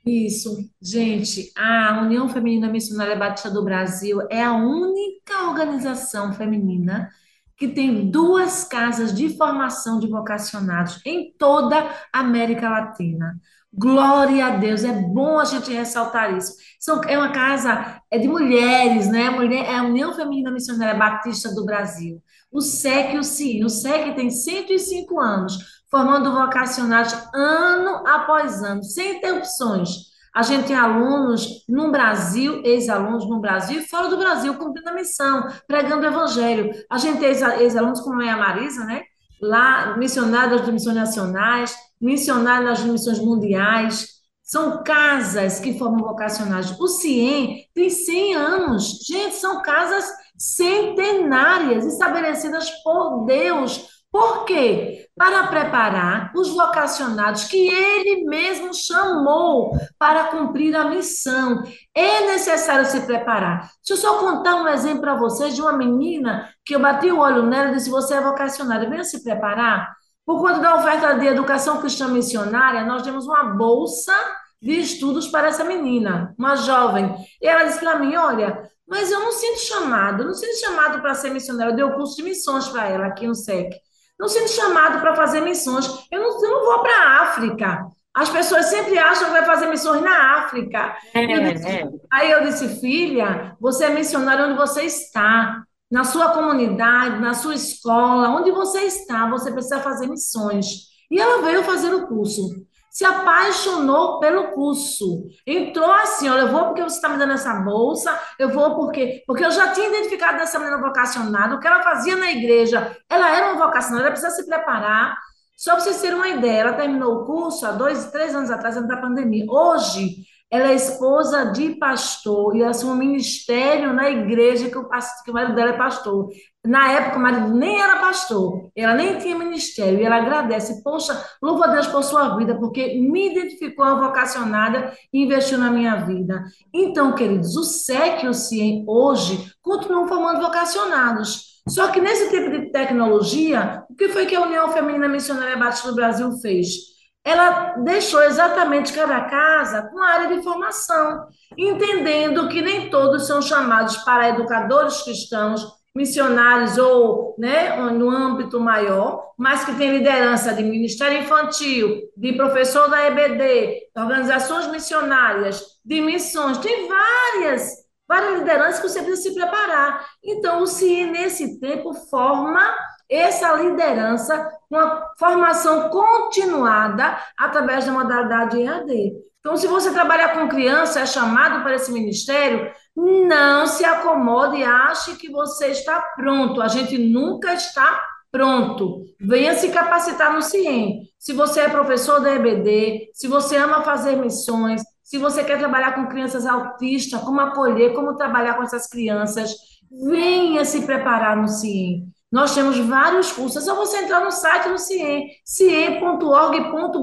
[0.05, 7.09] Isso, gente, a União Feminina Missionária Batista do Brasil é a única organização feminina
[7.57, 13.41] que tem duas casas de formação de vocacionados em toda a América Latina.
[13.75, 16.53] Glória a Deus, é bom a gente ressaltar isso.
[16.79, 19.31] São, é uma casa é de mulheres, né?
[19.31, 22.23] Mulher, é a União Feminina Missionária Batista do Brasil.
[22.51, 23.65] O SEC e o CI.
[23.65, 25.57] O SEC tem 105 anos,
[25.91, 30.13] formando vocacionados ano após ano, sem interrupções.
[30.35, 34.95] A gente tem alunos no Brasil, ex-alunos no Brasil e fora do Brasil, cumprindo a
[34.95, 36.71] missão, pregando o evangelho.
[36.91, 37.29] A gente tem
[37.61, 39.03] ex-alunos como é a Marisa, né?
[39.43, 44.07] Lá, missionários de missões nacionais, missionários nas missões mundiais,
[44.43, 46.79] são casas que formam vocacionais.
[46.79, 48.99] O CIEM tem 100 anos.
[49.07, 50.05] Gente, são casas
[50.37, 53.89] centenárias, estabelecidas por Deus.
[54.13, 55.09] Por quê?
[55.17, 61.65] Para preparar os vocacionados que ele mesmo chamou para cumprir a missão.
[61.95, 63.71] É necessário se preparar.
[63.79, 67.21] Deixa eu só contar um exemplo para vocês de uma menina que eu bati o
[67.21, 69.97] olho nela e disse: Você é vocacionada, venha se preparar.
[70.27, 74.15] Por conta da oferta de educação cristã missionária, nós temos uma bolsa
[74.61, 77.17] de estudos para essa menina, uma jovem.
[77.41, 81.15] E ela disse para mim: Olha, mas eu não sinto chamado, não sinto chamado para
[81.15, 81.73] ser missionária.
[81.73, 83.71] Eu dei o curso de missões para ela aqui no SEC.
[84.19, 85.87] Não sinto chamado para fazer missões.
[86.11, 87.87] Eu não, eu não vou para a África.
[88.15, 90.97] As pessoas sempre acham que vai fazer missões na África.
[91.15, 91.89] É, eu disse, é.
[92.13, 97.55] Aí eu disse, filha, você é missionária onde você está na sua comunidade, na sua
[97.55, 100.89] escola, onde você está, você precisa fazer missões.
[101.11, 102.49] E ela veio fazer o curso.
[102.93, 105.25] Se apaixonou pelo curso.
[105.47, 109.23] Entrou assim, olha, eu vou porque você está me dando essa bolsa, eu vou porque...
[109.27, 113.35] Porque eu já tinha identificado essa menina vocacionada, o que ela fazia na igreja, ela
[113.35, 115.17] era uma vocacionada, ela precisa se preparar.
[115.57, 118.77] Só para vocês terem uma ideia, ela terminou o curso há dois, três anos atrás,
[118.77, 119.47] antes da pandemia.
[119.49, 120.17] Hoje,
[120.53, 124.87] ela é esposa de pastor e assume um ministério na igreja que o,
[125.25, 126.29] que o marido dela é pastor.
[126.63, 130.83] Na época, o marido nem era pastor, ela nem tinha ministério, e ela agradece.
[130.83, 135.71] Poxa, louva a Deus por sua vida, porque me identificou a vocacionada e investiu na
[135.71, 136.45] minha vida.
[136.73, 141.63] Então, queridos, o SEC e o CIEM hoje continuam formando vocacionados.
[141.67, 145.89] Só que nesse tipo de tecnologia, o que foi que a União Feminina Missionária Batista
[145.89, 146.92] do Brasil fez?
[147.25, 153.97] Ela deixou exatamente cada casa com área de formação, entendendo que nem todos são chamados
[153.99, 161.21] para educadores cristãos missionários ou né, no âmbito maior, mas que tem liderança de Ministério
[161.21, 167.73] Infantil, de professor da EBD, organizações missionárias, de missões, tem várias,
[168.09, 170.07] várias lideranças que você precisa se preparar.
[170.25, 172.75] Então, o CIE, nesse tempo, forma
[173.13, 179.13] essa liderança com a formação continuada através da modalidade EAD.
[179.41, 184.65] Então, se você trabalhar com criança, é chamado para esse ministério, não se acomode e
[184.65, 186.63] ache que você está pronto.
[186.63, 189.05] A gente nunca está pronto.
[189.21, 191.03] Venha se capacitar no CIEM.
[191.19, 195.95] Se você é professor da EBD, se você ama fazer missões, se você quer trabalhar
[195.95, 199.55] com crianças autistas, como acolher, como trabalhar com essas crianças,
[199.91, 202.07] venha se preparar no CIEM.
[202.33, 203.59] Nós temos vários cursos.
[203.59, 206.97] É só você entrar no site do CIEM, ciem.org.br.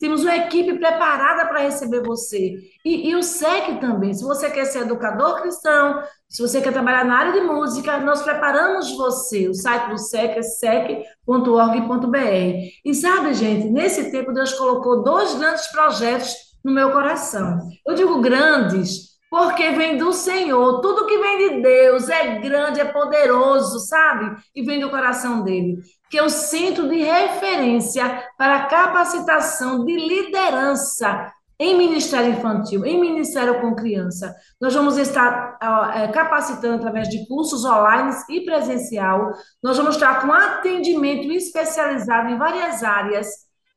[0.00, 2.56] Temos uma equipe preparada para receber você.
[2.84, 4.12] E, e, o SEC também.
[4.12, 8.22] Se você quer ser educador cristão, se você quer trabalhar na área de música, nós
[8.22, 9.48] preparamos você.
[9.48, 12.16] O site do SEC é sec.org.br.
[12.84, 17.60] E sabe, gente, nesse tempo Deus colocou dois grandes projetos no meu coração.
[17.86, 20.82] Eu digo grandes porque vem do Senhor.
[20.82, 24.36] Tudo que vem de Deus é grande, é poderoso, sabe?
[24.54, 25.78] E vem do coração dele.
[26.10, 33.74] Que eu sinto de referência para capacitação de liderança em ministério infantil, em ministério com
[33.74, 34.34] criança.
[34.60, 35.56] Nós vamos estar
[35.94, 39.32] é, capacitando através de cursos online e presencial.
[39.62, 43.28] Nós vamos estar com atendimento especializado em várias áreas.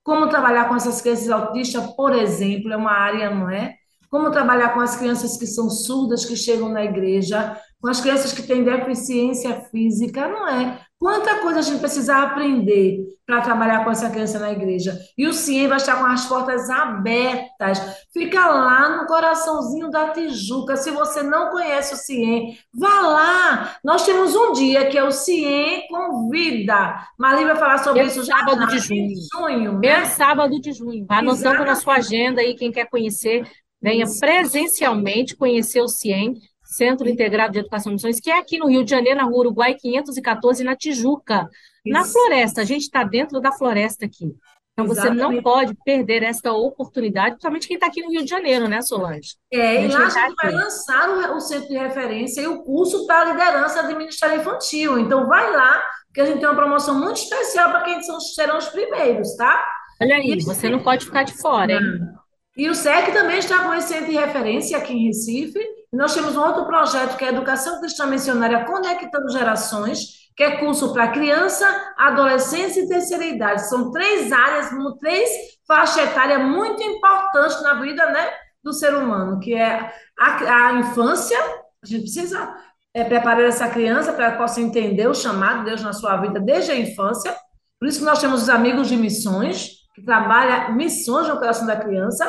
[0.04, 3.76] Como trabalhar com essas crianças autistas, por exemplo, é uma área, não é?
[4.16, 8.32] Como trabalhar com as crianças que são surdas, que chegam na igreja, com as crianças
[8.32, 10.80] que têm deficiência física, não é?
[10.98, 14.98] Quanta coisa a gente precisa aprender para trabalhar com essa criança na igreja.
[15.18, 17.82] E o CIEM vai estar com as portas abertas.
[18.14, 20.78] Fica lá no coraçãozinho da Tijuca.
[20.78, 23.76] Se você não conhece o CIEM, vá lá.
[23.84, 26.96] Nós temos um dia que é o CIEM Convida.
[27.20, 29.10] Marli vai falar sobre Pelo isso já sábado de junho.
[29.34, 30.06] junho né?
[30.06, 31.06] sábado de junho.
[31.10, 33.46] Anotando na sua agenda aí, quem quer conhecer.
[33.86, 38.68] Venha presencialmente conhecer o CIEM, Centro Integrado de Educação e Missões, que é aqui no
[38.68, 41.48] Rio de Janeiro, na rua Uruguai 514, na Tijuca,
[41.86, 41.94] Isso.
[41.94, 42.62] na floresta.
[42.62, 44.34] A gente está dentro da floresta aqui.
[44.74, 45.36] Então, você Exatamente.
[45.36, 49.36] não pode perder esta oportunidade, principalmente quem está aqui no Rio de Janeiro, né, Solange?
[49.54, 53.32] É, e lá a gente vai lançar o, centro de referência e o curso para
[53.32, 54.98] liderança de Ministério Infantil.
[54.98, 58.58] Então, vai lá, que a gente tem uma promoção muito especial para quem são, serão
[58.58, 59.64] os primeiros, tá?
[60.02, 62.16] Olha aí, você não pode ficar de fora, hein?
[62.58, 65.60] E o SEC também está com esse centro de referência aqui em Recife.
[65.92, 70.94] Nós temos um outro projeto que é Educação Cristã Missionária Conectando Gerações, que é curso
[70.94, 71.66] para criança,
[71.98, 73.68] adolescência e terceira idade.
[73.68, 75.30] São três áreas, três
[75.68, 78.30] faixas etárias muito importantes na vida né,
[78.64, 81.38] do ser humano, que é a, a infância,
[81.84, 82.54] a gente precisa
[82.94, 86.40] é, preparar essa criança para que possa entender o chamado de Deus na sua vida
[86.40, 87.36] desde a infância.
[87.80, 91.76] Por isso que nós temos os amigos de missões, que trabalha missões no coração da
[91.76, 92.26] criança,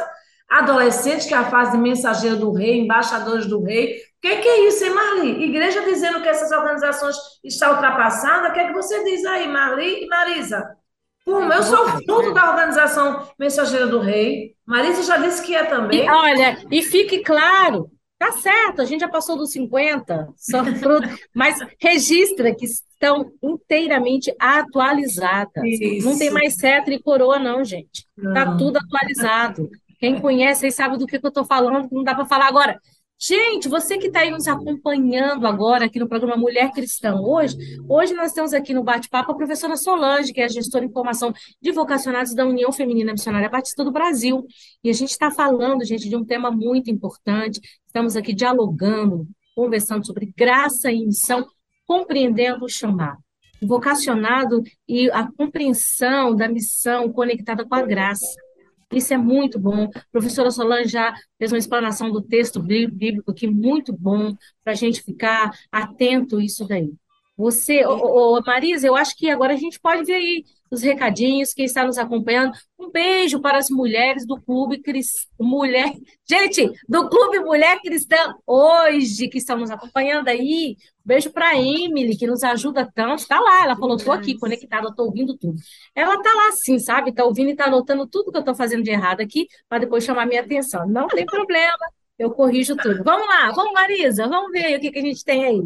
[0.48, 3.96] adolescente, que é a fase de mensageiro do rei, embaixadores do rei.
[3.96, 5.44] O que, que, é isso, hein, Marli?
[5.44, 8.50] Igreja dizendo que essas organizações estão ultrapassadas.
[8.50, 10.76] O que é que você diz aí, Marli e Marisa?
[11.24, 11.52] Como?
[11.52, 14.54] Eu sou fruto da organização Mensageira do Rei.
[14.64, 16.04] Marisa já disse que é também.
[16.04, 21.08] E, olha, e fique claro, tá certo, a gente já passou dos 50, só fruto,
[21.34, 25.64] mas registra que estão inteiramente atualizadas.
[25.64, 26.08] Isso.
[26.08, 28.06] Não tem mais cetro e coroa, não, gente.
[28.16, 29.68] Está tudo atualizado.
[29.98, 32.78] Quem conhece aí sabe do que, que eu estou falando, não dá para falar agora.
[33.18, 37.56] Gente, você que está aí nos acompanhando agora aqui no programa Mulher Cristã hoje,
[37.88, 41.72] hoje nós temos aqui no bate-papo a professora Solange, que é gestora de formação de
[41.72, 44.46] vocacionados da União Feminina Missionária Batista do Brasil.
[44.84, 47.58] E a gente está falando, gente, de um tema muito importante.
[47.86, 51.46] Estamos aqui dialogando, conversando sobre graça e missão,
[51.86, 53.18] compreendendo o chamado.
[53.62, 58.45] O vocacionado e a compreensão da missão conectada com a graça.
[58.92, 59.90] Isso é muito bom.
[59.94, 64.76] A professora Solange já fez uma explanação do texto bíblico aqui, muito bom, para a
[64.76, 66.92] gente ficar atento a isso daí.
[67.36, 71.52] Você, ô, ô, Marisa, eu acho que agora a gente pode ver aí os recadinhos,
[71.52, 72.52] quem está nos acompanhando.
[72.78, 75.26] Um beijo para as mulheres do Clube Cristã.
[75.40, 75.92] Mulher...
[76.28, 80.76] Gente, do Clube Mulher Cristã hoje, que estão nos acompanhando aí.
[81.04, 83.20] Um beijo para a Emily, que nos ajuda tanto.
[83.20, 85.56] Está lá, ela falou: estou aqui conectada, estou ouvindo tudo.
[85.94, 87.10] Ela está lá sim, sabe?
[87.10, 90.04] Está ouvindo e está anotando tudo que eu estou fazendo de errado aqui, para depois
[90.04, 90.86] chamar minha atenção.
[90.88, 91.78] Não tem problema,
[92.18, 93.04] eu corrijo tudo.
[93.04, 95.62] Vamos lá, vamos, Marisa, vamos ver o que, que a gente tem aí.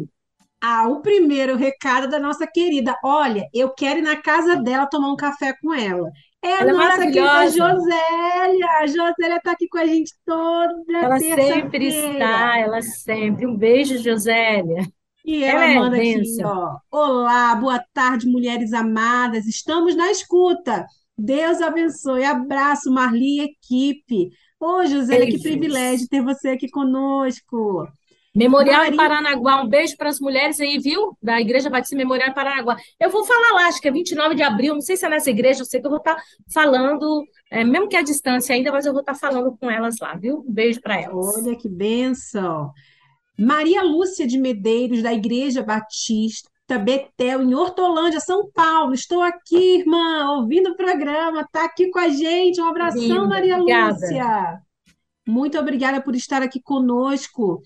[0.61, 2.95] Ah, o primeiro recado da nossa querida.
[3.03, 6.07] Olha, eu quero ir na casa dela tomar um café com ela.
[6.43, 7.57] É a é nossa querida maravilhosa.
[7.57, 8.67] Josélia.
[8.79, 13.47] A Josélia está aqui com a gente toda Ela sempre está, ela sempre.
[13.47, 14.87] Um beijo, Josélia.
[15.25, 16.77] E ela, ela é manda é aqui, ó.
[16.91, 19.47] Olá, boa tarde, mulheres amadas.
[19.47, 20.85] Estamos na escuta.
[21.17, 22.23] Deus abençoe.
[22.23, 24.29] Abraço, Marli e equipe.
[24.59, 27.87] Ô, José, que privilégio ter você aqui conosco.
[28.33, 28.93] Memorial Maria...
[28.93, 31.17] em Paranaguá, um beijo para as mulheres aí, viu?
[31.21, 32.77] Da Igreja Batista Memorial em Paranaguá.
[32.99, 35.29] Eu vou falar lá, acho que é 29 de abril, não sei se é nessa
[35.29, 38.71] igreja, eu sei que eu vou estar tá falando, é, mesmo que a distância ainda,
[38.71, 40.45] mas eu vou estar tá falando com elas lá, viu?
[40.47, 41.37] Um beijo para elas.
[41.37, 42.71] Olha que benção.
[43.37, 48.93] Maria Lúcia de Medeiros, da Igreja Batista Betel, em Hortolândia, São Paulo.
[48.93, 52.61] Estou aqui, irmã, ouvindo o programa, está aqui com a gente.
[52.61, 53.93] Um abração, Linda, Maria obrigada.
[53.93, 54.61] Lúcia.
[55.27, 57.61] Muito obrigada por estar aqui conosco.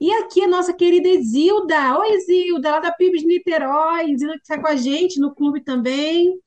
[0.00, 1.98] E aqui a nossa querida Exilda.
[1.98, 4.10] Oi, Exilda, lá da PIBs Niterói.
[4.10, 6.40] Exilda que está com a gente no clube também.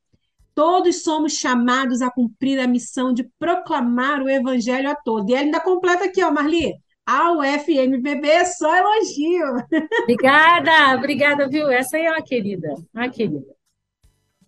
[0.56, 5.30] Todos somos chamados a cumprir a missão de proclamar o evangelho a todos.
[5.30, 6.74] E ela ainda completa aqui, ó, Marli.
[7.06, 9.46] Ao FMBB é só elogio.
[10.04, 11.70] Obrigada, obrigada, viu?
[11.70, 13.46] Essa aí é uma querida, uma querida.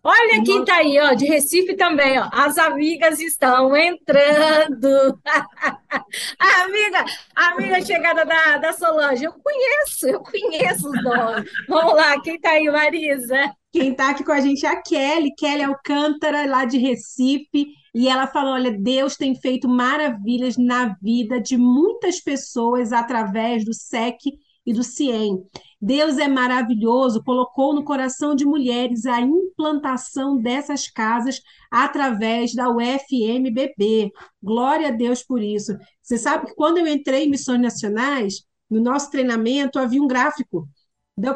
[0.07, 2.29] Olha quem está aí, ó, de Recife também, ó.
[2.31, 5.19] As amigas estão entrando.
[5.25, 11.49] a amiga, a amiga chegada da, da Solange, eu conheço, eu conheço os nomes.
[11.67, 13.51] Vamos lá, quem está aí, Marisa?
[13.73, 17.65] Quem está aqui com a gente é a Kelly, Kelly Alcântara, lá de Recife.
[17.95, 23.73] E ela falou: olha, Deus tem feito maravilhas na vida de muitas pessoas através do
[23.73, 24.19] SEC
[24.67, 25.43] e do CIEM.
[25.85, 34.11] Deus é maravilhoso, colocou no coração de mulheres a implantação dessas casas através da UFMBB.
[34.41, 35.77] Glória a Deus por isso.
[36.01, 40.67] Você sabe que quando eu entrei em Missões Nacionais, no nosso treinamento havia um gráfico.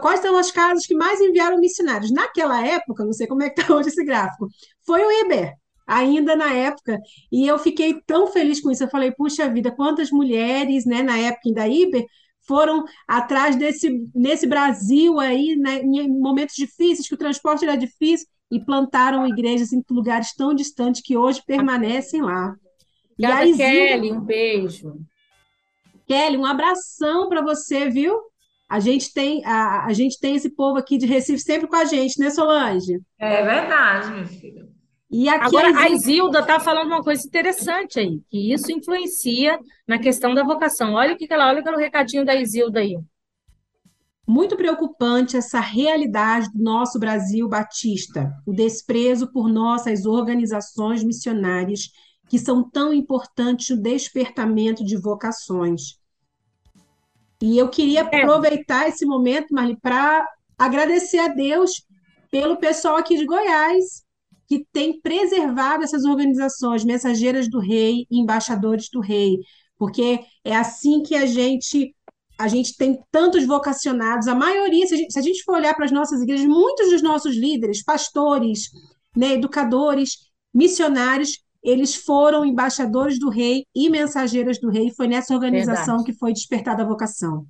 [0.02, 2.12] Quais são as casas que mais enviaram missionários?
[2.12, 4.48] Naquela época, não sei como é que está hoje esse gráfico,
[4.84, 5.54] foi o Iber,
[5.86, 6.98] ainda na época.
[7.32, 8.84] E eu fiquei tão feliz com isso.
[8.84, 12.04] Eu falei, puxa vida, quantas mulheres, né, na época da Iber,
[12.50, 18.28] foram atrás desse nesse Brasil aí, né, em momentos difíceis, que o transporte era difícil,
[18.52, 22.56] e plantaram igrejas em lugares tão distantes que hoje permanecem lá.
[23.20, 24.96] E aí, Kelly, um beijo.
[26.08, 28.20] Kelly, um abração para você, viu?
[28.68, 31.86] A gente tem a, a gente tem esse povo aqui de Recife sempre com a
[31.86, 33.00] gente, né, Solange?
[33.20, 34.79] É verdade, meu filho.
[35.12, 39.98] E aqui Agora, a Isilda está falando uma coisa interessante aí, que isso influencia na
[39.98, 40.94] questão da vocação.
[40.94, 42.96] Olha o que ela, olha o recadinho da Isilda aí.
[44.28, 51.90] Muito preocupante essa realidade do nosso Brasil batista, o desprezo por nossas organizações missionárias,
[52.30, 55.98] que são tão importantes no despertamento de vocações.
[57.42, 58.04] E eu queria é.
[58.04, 61.84] aproveitar esse momento, Marli, para agradecer a Deus
[62.30, 64.04] pelo pessoal aqui de Goiás,
[64.50, 69.38] que tem preservado essas organizações, mensageiras do rei e embaixadores do rei,
[69.78, 71.96] porque é assim que a gente
[72.38, 75.76] a gente tem tantos vocacionados, a maioria, se a gente, se a gente for olhar
[75.76, 78.70] para as nossas igrejas, muitos dos nossos líderes, pastores,
[79.14, 85.98] né, educadores, missionários, eles foram embaixadores do rei e mensageiras do rei, foi nessa organização
[85.98, 86.06] Verdade.
[86.06, 87.46] que foi despertada a vocação.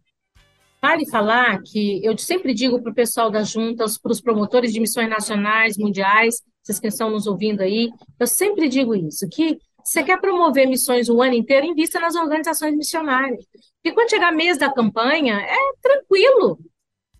[0.82, 4.80] Vale falar que eu sempre digo para o pessoal das juntas, para os promotores de
[4.80, 10.04] missões nacionais, mundiais, vocês que estão nos ouvindo aí, eu sempre digo isso, que você
[10.04, 13.44] quer promover missões o ano inteiro, invista nas organizações missionárias.
[13.82, 16.60] Porque quando chegar mês da campanha, é tranquilo.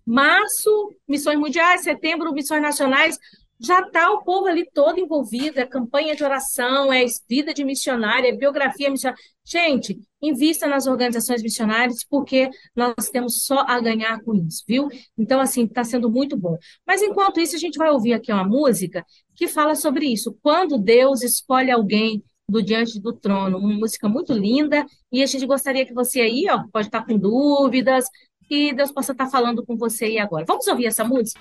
[0.06, 3.18] Março, missões mundiais, setembro, missões nacionais,
[3.60, 8.28] já está o povo ali todo envolvido, é campanha de oração, é vida de missionária,
[8.28, 9.22] é biografia missionária.
[9.44, 14.88] Gente, invista nas organizações missionárias, porque nós temos só a ganhar com isso, viu?
[15.18, 16.56] Então, assim, está sendo muito bom.
[16.86, 19.04] Mas, enquanto isso, a gente vai ouvir aqui uma música
[19.36, 20.36] que fala sobre isso.
[20.42, 25.46] Quando Deus escolhe alguém do Diante do Trono, uma música muito linda, e a gente
[25.46, 28.06] gostaria que você aí, ó, pode estar com dúvidas,
[28.48, 30.44] e Deus possa estar falando com você aí agora.
[30.46, 31.40] Vamos ouvir essa música?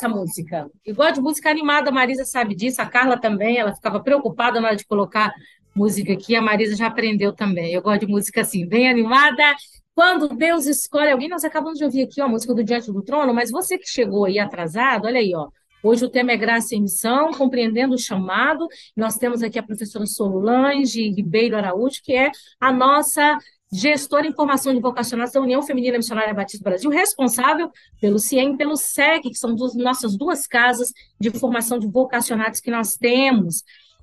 [0.00, 0.70] Essa música.
[0.84, 4.58] Eu gosto de música animada, a Marisa sabe disso, a Carla também, ela ficava preocupada
[4.60, 5.32] na hora de colocar
[5.74, 7.72] música aqui, a Marisa já aprendeu também.
[7.72, 9.42] Eu gosto de música assim, bem animada.
[9.94, 13.02] Quando Deus escolhe alguém, nós acabamos de ouvir aqui ó, a música do Diante do
[13.02, 15.48] Trono, mas você que chegou aí atrasado, olha aí, ó.
[15.82, 18.66] Hoje o tema é Graça em Missão, compreendendo o chamado.
[18.94, 22.30] Nós temos aqui a professora Solange Ribeiro Araújo, que é
[22.60, 23.38] a nossa
[23.72, 28.54] gestora em formação de vocacionais da União Feminina Missionária Batista do Brasil, responsável pelo CIEM
[28.54, 32.96] e pelo SEC, que são duas, nossas duas casas de formação de vocacionados que nós
[32.96, 33.62] temos.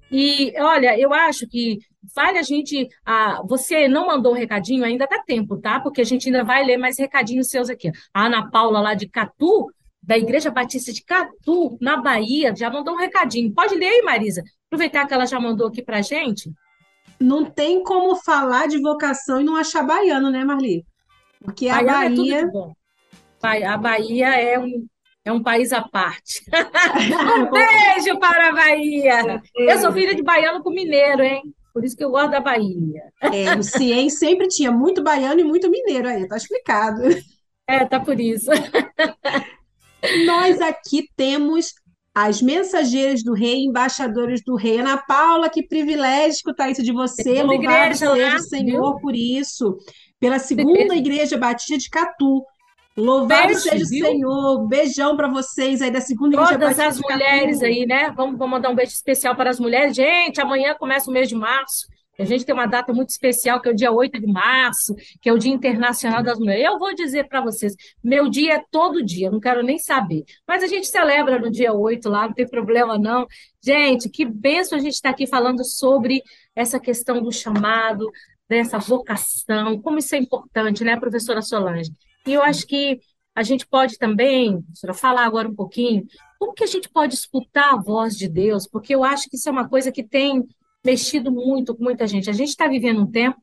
[0.10, 1.80] E, olha, eu acho que
[2.16, 2.88] vale a gente.
[3.06, 5.82] Ah, você não mandou um recadinho, ainda dá tempo, tá?
[5.82, 7.92] Porque a gente ainda vai ler mais recadinhos seus aqui.
[8.14, 9.68] A Ana Paula, lá de Catu,
[10.02, 13.54] da Igreja Batista de Catu, na Bahia, já mandou um recadinho.
[13.54, 14.42] Pode ler aí, Marisa.
[14.68, 16.50] Aproveitar que ela já mandou aqui para gente
[17.20, 20.86] não tem como falar de vocação e não achar baiano, né, Marli?
[21.44, 22.06] Porque a Bahia.
[22.06, 22.74] É tudo de bom.
[23.42, 24.86] A Bahia é um,
[25.24, 26.44] é um país à parte.
[26.52, 29.42] um beijo para a Bahia!
[29.56, 31.42] Eu sou filha de baiano com mineiro, hein?
[31.74, 33.04] Por isso que eu gosto da Bahia.
[33.22, 37.04] É, o CIEM sempre tinha muito baiano e muito mineiro aí, tá explicado.
[37.68, 38.50] É, tá por isso.
[40.26, 41.74] Nós aqui temos
[42.20, 44.80] as mensageiras do rei, embaixadores do rei.
[44.80, 47.44] Ana Paula, que privilégio escutar isso de você.
[47.44, 49.02] Louvado igreja, seja o Senhor viu?
[49.02, 49.78] por isso.
[50.20, 52.44] Pela segunda igreja Batista de Catu.
[52.98, 54.68] Louvado Beijo, seja o Senhor.
[54.68, 57.04] Beijão para vocês aí da segunda Todas igreja Batista.
[57.04, 58.12] Todas as mulheres aí, né?
[58.18, 59.96] Vamos, vamos mandar um beijo especial para as mulheres.
[59.96, 61.86] Gente, amanhã começa o mês de março.
[62.20, 65.30] A gente tem uma data muito especial, que é o dia 8 de março, que
[65.30, 66.66] é o Dia Internacional das Mulheres.
[66.66, 70.24] Eu vou dizer para vocês, meu dia é todo dia, não quero nem saber.
[70.48, 73.28] Mas a gente celebra no dia 8 lá, não tem problema não.
[73.64, 76.24] Gente, que benção a gente estar tá aqui falando sobre
[76.56, 78.10] essa questão do chamado,
[78.50, 81.92] dessa vocação, como isso é importante, né, professora Solange?
[82.26, 83.00] E eu acho que
[83.36, 86.06] a gente pode também, professora, falar agora um pouquinho,
[86.40, 89.48] como que a gente pode escutar a voz de Deus, porque eu acho que isso
[89.48, 90.44] é uma coisa que tem
[90.88, 92.30] mexido muito com muita gente.
[92.30, 93.38] A gente está vivendo um tempo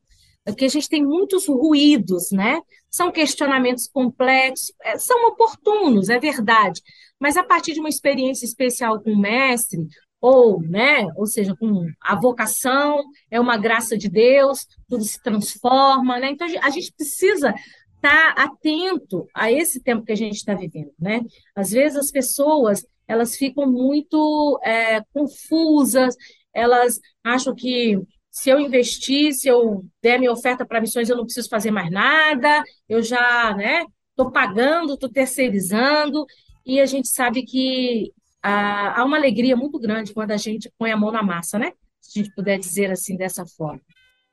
[0.57, 2.59] que a gente tem muitos ruídos, né?
[2.89, 6.81] São questionamentos complexos, é, são oportunos, é verdade,
[7.19, 9.87] mas a partir de uma experiência especial com o mestre,
[10.21, 16.19] ou, né, ou seja, com a vocação, é uma graça de Deus, tudo se transforma,
[16.19, 16.31] né?
[16.31, 17.53] Então a gente precisa
[17.95, 21.21] estar tá atento a esse tempo que a gente está vivendo, né?
[21.55, 26.15] Às vezes as pessoas elas ficam muito é, confusas,
[26.55, 27.99] elas acham que
[28.31, 31.91] se eu investir, se eu der minha oferta para missões, eu não preciso fazer mais
[31.91, 36.25] nada, eu já, né, estou pagando, estou terceirizando,
[36.65, 40.91] e a gente sabe que há, há uma alegria muito grande quando a gente põe
[40.91, 41.71] a mão na massa, né?
[42.01, 43.81] Se a gente puder dizer assim dessa forma.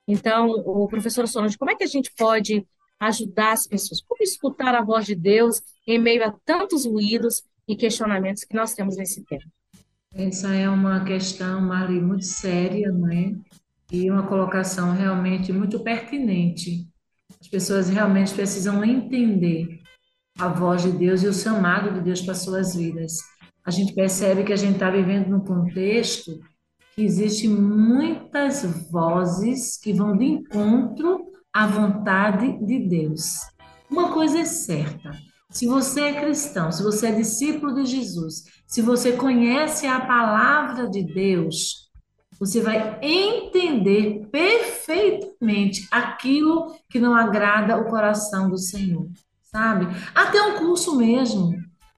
[0.06, 2.66] Então, o professor Solange, como é que a gente pode
[2.98, 4.02] ajudar as pessoas?
[4.02, 8.74] Como escutar a voz de Deus em meio a tantos ruídos e questionamentos que nós
[8.74, 9.44] temos nesse tempo?
[10.14, 13.32] Essa é uma questão, Marli, muito séria, não é?
[13.90, 16.86] E uma colocação realmente muito pertinente.
[17.40, 19.80] As pessoas realmente precisam entender
[20.38, 23.18] a voz de Deus e o chamado de Deus para suas vidas.
[23.64, 26.40] A gente percebe que a gente está vivendo num contexto
[26.94, 33.40] que existe muitas vozes que vão de encontro à vontade de Deus.
[33.90, 35.10] Uma coisa é certa:
[35.52, 40.88] se você é cristão, se você é discípulo de Jesus, se você conhece a palavra
[40.88, 41.90] de Deus,
[42.40, 49.06] você vai entender perfeitamente aquilo que não agrada o coração do Senhor,
[49.42, 49.86] sabe?
[50.14, 51.52] Até um curso mesmo.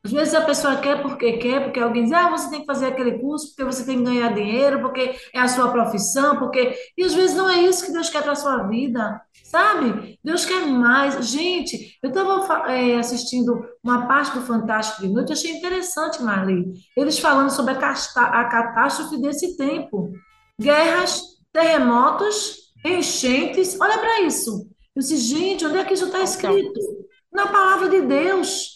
[0.04, 2.88] Às vezes a pessoa quer porque quer, porque alguém diz, ah, você tem que fazer
[2.88, 6.76] aquele curso porque você tem que ganhar dinheiro, porque é a sua profissão, porque.
[6.96, 10.18] E às vezes não é isso que Deus quer para a sua vida, sabe?
[10.22, 11.26] Deus quer mais.
[11.26, 17.18] Gente, eu estava é, assistindo uma parte do Fantástico de Noite, achei interessante, Marli, eles
[17.18, 20.12] falando sobre a, a catástrofe desse tempo:
[20.60, 23.80] guerras, terremotos, enchentes.
[23.80, 24.68] Olha para isso.
[24.94, 26.78] Eu disse, gente, onde é que isso está escrito?
[27.32, 28.73] Na palavra de Deus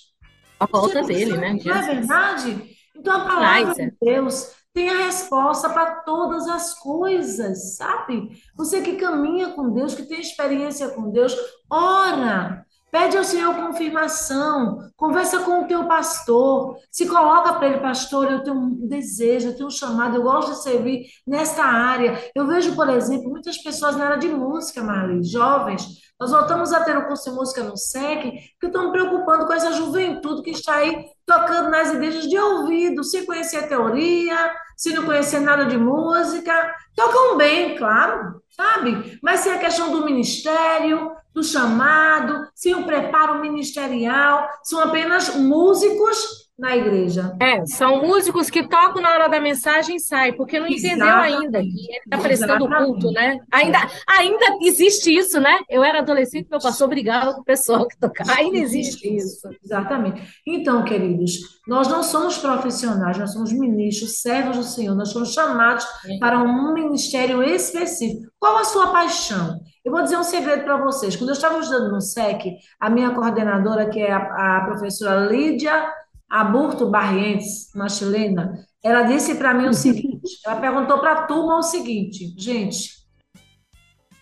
[0.59, 1.59] a volta dele, né?
[1.65, 2.77] Não é verdade?
[2.97, 8.31] Então a palavra de Deus tem a resposta para todas as coisas, sabe?
[8.57, 11.35] Você que caminha com Deus, que tem experiência com Deus,
[11.71, 18.31] ora, Pede ao Senhor confirmação, conversa com o teu pastor, se coloca para ele, pastor,
[18.31, 22.19] eu tenho um desejo, eu tenho um chamado, eu gosto de servir nesta área.
[22.35, 25.87] Eu vejo, por exemplo, muitas pessoas na área de música, Marli, jovens,
[26.19, 29.71] nós voltamos a ter o curso de música no SEC, que estão preocupando com essa
[29.73, 35.05] juventude que está aí tocando nas igrejas de ouvido, sem conhecer a teoria, sem não
[35.05, 36.73] conhecer nada de música.
[36.95, 39.19] Tocam bem, claro, sabe?
[39.21, 46.48] Mas sem a questão do ministério, do chamado, sem o preparo ministerial, são apenas músicos
[46.59, 47.37] na igreja.
[47.41, 51.61] É, são músicos que tocam na hora da mensagem e saem, porque não entendeu ainda
[51.61, 53.39] que ele está prestando culto, né?
[53.53, 53.79] Ainda,
[54.09, 55.61] ainda existe isso, né?
[55.71, 58.33] Eu era adolescente, meu pastor brigava com o pessoal que tocava.
[58.33, 59.49] Ainda existe isso.
[59.65, 60.21] Exatamente.
[60.45, 61.39] Então, queridos,
[61.69, 66.19] nós não somos profissionais, nós somos ministros, servos do Senhor, nós somos chamados é.
[66.19, 68.27] para um ministério específico.
[68.41, 69.61] Qual a sua paixão?
[69.85, 71.15] Eu vou dizer um segredo para vocês.
[71.15, 75.89] Quando eu estava estudando no SEC, a minha coordenadora, que é a, a professora Lídia
[76.29, 81.59] Aburto Barrientes, uma chilena, ela disse para mim o seguinte: ela perguntou para a turma
[81.59, 82.91] o seguinte, gente,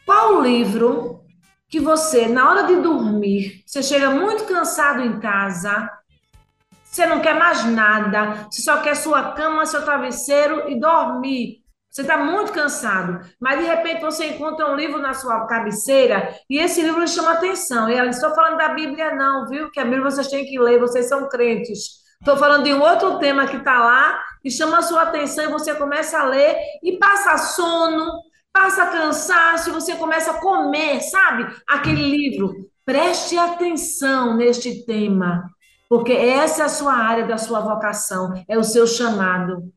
[0.05, 1.25] qual o livro
[1.69, 5.91] que você, na hora de dormir, você chega muito cansado em casa,
[6.85, 11.66] você não quer mais nada, você só quer sua cama, seu travesseiro e dormir.
[11.97, 16.59] Você está muito cansado, mas de repente você encontra um livro na sua cabeceira e
[16.59, 17.89] esse livro lhe chama atenção.
[17.89, 19.71] E ela estou falando da Bíblia, não, viu?
[19.71, 22.03] Que a Bíblia vocês têm que ler, vocês são crentes.
[22.21, 25.49] Estou falando de um outro tema que está lá e chama a sua atenção e
[25.49, 28.13] você começa a ler e passa sono,
[28.53, 31.47] passa cansaço, você começa a comer, sabe?
[31.67, 32.53] Aquele livro.
[32.85, 35.49] Preste atenção neste tema,
[35.89, 39.73] porque essa é a sua área da sua vocação, é o seu chamado.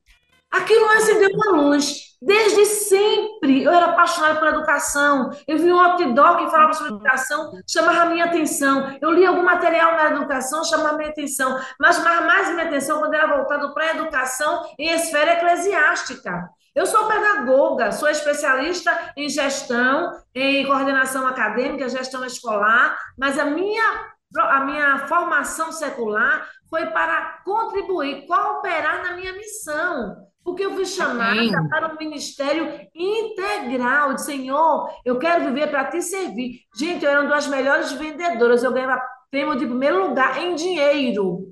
[0.51, 2.08] Aquilo acendeu uma luz.
[2.21, 5.29] Desde sempre eu era apaixonada por educação.
[5.47, 8.97] Eu vi um outdoor que falava sobre educação, chamava a minha atenção.
[9.01, 11.57] Eu li algum material na educação, chamava a minha atenção.
[11.79, 16.49] Mas mais, mais minha atenção quando era voltado para a educação em esfera eclesiástica.
[16.75, 24.11] Eu sou pedagoga, sou especialista em gestão, em coordenação acadêmica, gestão escolar, mas a minha,
[24.37, 30.28] a minha formação secular foi para contribuir, cooperar na minha missão.
[30.43, 31.51] Porque eu fui chamada Amém.
[31.69, 34.13] para um ministério integral.
[34.13, 36.61] De Senhor, eu quero viver para te servir.
[36.75, 38.63] Gente, eu era uma das melhores vendedoras.
[38.63, 41.48] Eu ganhava prêmio de primeiro lugar em dinheiro.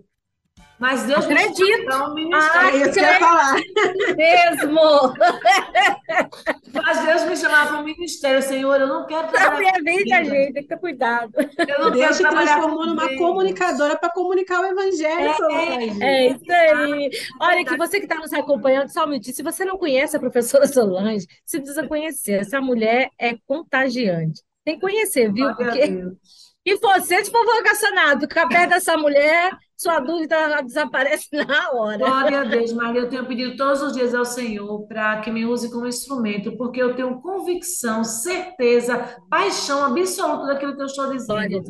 [0.79, 1.59] Mas Deus Acredito.
[1.59, 2.51] me chamou um ministério.
[2.53, 3.55] Ah, isso que eu ia falar.
[4.15, 5.13] Mesmo.
[6.73, 8.41] Mas Deus me chamava para um ministério.
[8.43, 9.79] Senhor, eu não quero trabalhar.
[9.81, 11.31] Minha vida, gente, tem que ter cuidado.
[11.67, 15.35] Eu não Deus te transformou numa comunicadora para comunicar o evangelho.
[15.51, 17.09] É, é, isso aí.
[17.41, 20.19] Olha, que você que está nos acompanhando, só me disse, se você não conhece a
[20.19, 22.41] professora Solange, você precisa conhecer.
[22.41, 24.43] Essa mulher é contagiante.
[24.63, 25.55] Tem que conhecer, viu?
[25.55, 26.03] Porque...
[26.67, 31.97] E você, se for vocacionado, ficar perto dessa mulher, sua dúvida desaparece na hora.
[31.97, 33.01] Glória a Deus, Maria.
[33.01, 36.81] Eu tenho pedido todos os dias ao Senhor para que me use como instrumento, porque
[36.81, 41.63] eu tenho convicção, certeza, paixão absoluta daquilo que eu estou dizendo.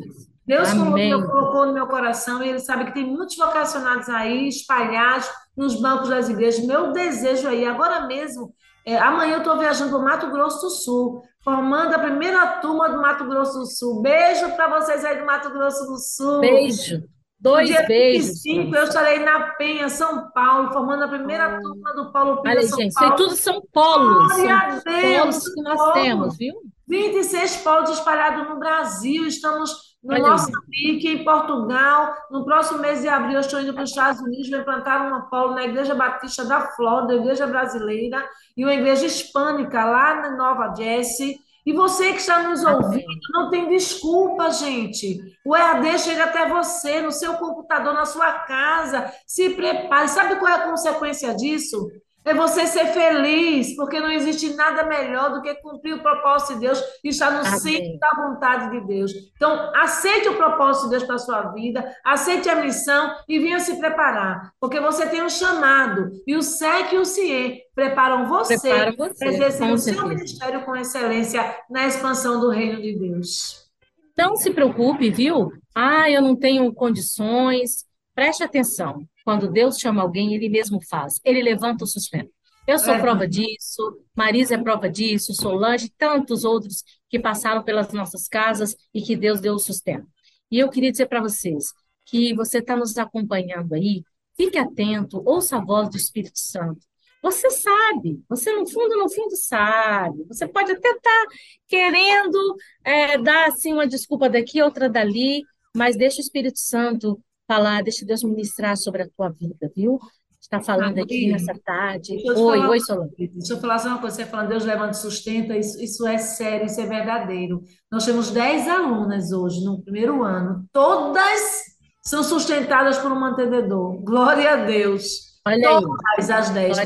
[0.46, 5.78] Deus colocou no meu coração e Ele sabe que tem muitos vocacionados aí, espalhados nos
[5.78, 6.64] bancos das igrejas.
[6.64, 8.54] Meu desejo aí, agora mesmo,
[8.86, 12.88] é, amanhã eu estou viajando para o Mato Grosso do Sul formando a primeira turma
[12.88, 14.02] do Mato Grosso do Sul.
[14.02, 16.40] Beijo para vocês aí do Mato Grosso do Sul.
[16.40, 17.02] Beijo.
[17.40, 18.42] Dois dia beijos.
[18.42, 21.62] 25, eu estarei na Penha, São Paulo, formando a primeira oh.
[21.62, 22.58] turma do Paulo Pires.
[22.58, 23.14] Olha, São gente, Paulo.
[23.14, 24.34] isso tudo são polos.
[24.34, 25.94] Glória são Deus, polos que nós polos.
[25.94, 26.54] temos, viu?
[26.88, 29.26] 26 polos espalhados no Brasil.
[29.26, 32.14] Estamos no Olha Moçambique, em Portugal.
[32.30, 35.28] No próximo mês de abril, eu estou indo para os Estados Unidos, vou implantar uma
[35.28, 40.74] polo na Igreja Batista da Flórida, Igreja Brasileira, e uma igreja hispânica lá na Nova
[40.74, 41.38] Jersey.
[41.68, 45.18] E você que está nos ouvindo, não tem desculpa, gente.
[45.44, 49.12] O EAD chega até você, no seu computador, na sua casa.
[49.26, 50.08] Se prepare.
[50.08, 51.90] Sabe qual é a consequência disso?
[52.28, 56.60] É você ser feliz, porque não existe nada melhor do que cumprir o propósito de
[56.60, 57.58] Deus e estar no Amém.
[57.58, 59.12] centro da vontade de Deus.
[59.34, 63.58] Então, aceite o propósito de Deus para a sua vida, aceite a missão e venha
[63.58, 66.10] se preparar, porque você tem um chamado.
[66.26, 70.64] E o SEC e o CIE preparam você, preparam você para exercer o seu ministério
[70.66, 73.70] com excelência na expansão do reino de Deus.
[74.14, 75.50] Não se preocupe, viu?
[75.74, 77.86] Ah, eu não tenho condições.
[78.14, 79.06] Preste atenção.
[79.28, 81.20] Quando Deus chama alguém, ele mesmo faz.
[81.22, 82.30] Ele levanta o sustento.
[82.66, 82.98] Eu sou é.
[82.98, 89.02] prova disso, Marisa é prova disso, Solange, tantos outros que passaram pelas nossas casas e
[89.02, 90.06] que Deus deu o sustento.
[90.50, 91.74] E eu queria dizer para vocês
[92.06, 94.02] que você está nos acompanhando aí,
[94.34, 96.80] fique atento, ouça a voz do Espírito Santo.
[97.22, 100.24] Você sabe, você no fundo, no fundo sabe.
[100.26, 101.26] Você pode até estar tá
[101.66, 105.42] querendo é, dar assim uma desculpa daqui, outra dali,
[105.76, 109.98] mas deixa o Espírito Santo falar, deixa Deus ministrar sobre a tua vida, viu?
[110.40, 112.12] Está falando aqui nessa tarde.
[112.26, 113.28] Oi, falar, oi, Solange.
[113.34, 114.16] Deixa eu falar só uma coisa.
[114.16, 117.62] Você falando, Deus levanta e sustenta, isso, isso é sério, isso é verdadeiro.
[117.90, 120.64] Nós temos 10 alunas hoje, no primeiro ano.
[120.72, 121.64] Todas
[122.02, 124.00] são sustentadas por um mantenedor.
[124.02, 125.27] Glória a Deus.
[125.48, 126.78] Olha Todas as 10.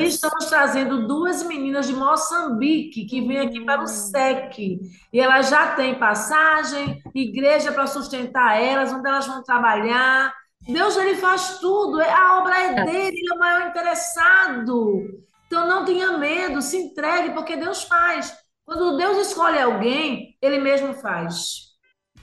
[0.00, 3.86] Estamos trazendo duas meninas de Moçambique que vêm aqui para o hum.
[3.86, 4.80] SEC.
[5.12, 10.32] E elas já têm passagem, igreja para sustentar elas, onde elas vão trabalhar.
[10.66, 15.02] Deus ele faz tudo, a obra é dele, ele é o maior interessado.
[15.46, 18.34] Então não tenha medo, se entregue, porque Deus faz.
[18.64, 21.66] Quando Deus escolhe alguém, ele mesmo faz.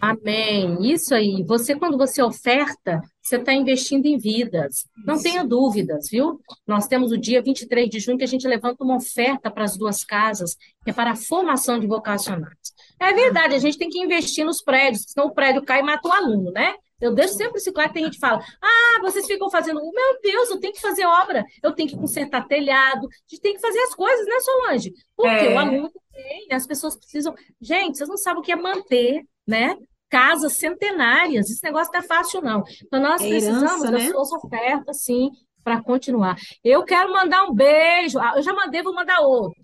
[0.02, 0.91] Amém.
[0.91, 1.44] Isso aí.
[1.48, 4.86] Você, quando você oferta, você está investindo em vidas.
[5.05, 5.24] Não Isso.
[5.24, 6.41] tenha dúvidas, viu?
[6.67, 9.78] Nós temos o dia 23 de junho que a gente levanta uma oferta para as
[9.78, 12.74] duas casas, que é para a formação de vocacionados.
[12.99, 16.07] É verdade, a gente tem que investir nos prédios, senão o prédio cai e mata
[16.07, 16.76] o aluno, né?
[16.99, 20.49] Eu deixo sempre esse claro, tem gente que fala, ah, vocês ficam fazendo, meu Deus,
[20.49, 23.80] eu tenho que fazer obra, eu tenho que consertar telhado, a gente tem que fazer
[23.80, 24.93] as coisas, né, Solange?
[25.15, 25.53] Porque é.
[25.53, 27.34] o aluno tem, as pessoas precisam.
[27.61, 29.78] Gente, vocês não sabem o que é manter, né?
[30.14, 32.64] Casas centenárias, esse negócio não é fácil, não.
[32.86, 34.09] Então, nós é precisamos herança, das né?
[34.11, 35.32] suas ofertas, sim,
[35.64, 36.38] para continuar.
[36.64, 39.59] Eu quero mandar um beijo, ah, eu já mandei, vou mandar outro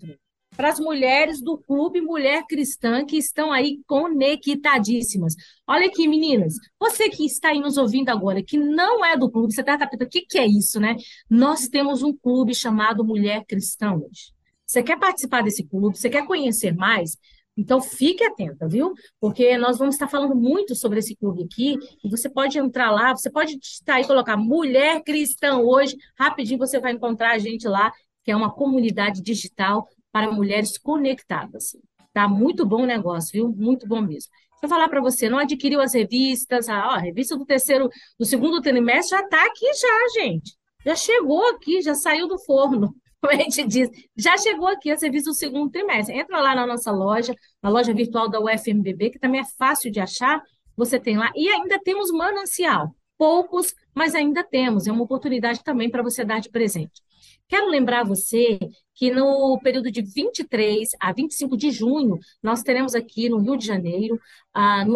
[0.56, 5.34] para as mulheres do Clube Mulher Cristã que estão aí conectadíssimas.
[5.66, 9.54] Olha aqui, meninas, você que está aí nos ouvindo agora, que não é do clube,
[9.54, 10.96] você está pensando, o que, que é isso, né?
[11.30, 14.32] Nós temos um clube chamado Mulher Cristã hoje.
[14.66, 15.96] Você quer participar desse clube?
[15.96, 17.16] Você quer conhecer mais?
[17.60, 18.94] Então, fique atenta, viu?
[19.20, 23.14] Porque nós vamos estar falando muito sobre esse clube aqui, e você pode entrar lá,
[23.14, 27.92] você pode estar e colocar Mulher Cristã hoje, rapidinho você vai encontrar a gente lá,
[28.24, 31.76] que é uma comunidade digital para mulheres conectadas.
[32.14, 33.54] Tá muito bom o negócio, viu?
[33.54, 34.30] Muito bom mesmo.
[34.52, 36.66] Deixa eu falar para você, não adquiriu as revistas?
[36.66, 40.54] Ah, ó, a revista do terceiro, do segundo trimestre já está aqui já, gente.
[40.86, 42.94] Já chegou aqui, já saiu do forno.
[43.22, 46.16] Como a gente diz, já chegou aqui a serviço do segundo trimestre.
[46.18, 50.00] Entra lá na nossa loja, na loja virtual da UFMBB, que também é fácil de
[50.00, 50.42] achar.
[50.76, 51.30] Você tem lá.
[51.34, 52.94] E ainda temos manancial.
[53.18, 54.86] Poucos, mas ainda temos.
[54.86, 57.02] É uma oportunidade também para você dar de presente.
[57.46, 58.58] Quero lembrar você
[58.94, 63.66] que no período de 23 a 25 de junho, nós teremos aqui no Rio de
[63.66, 64.18] Janeiro,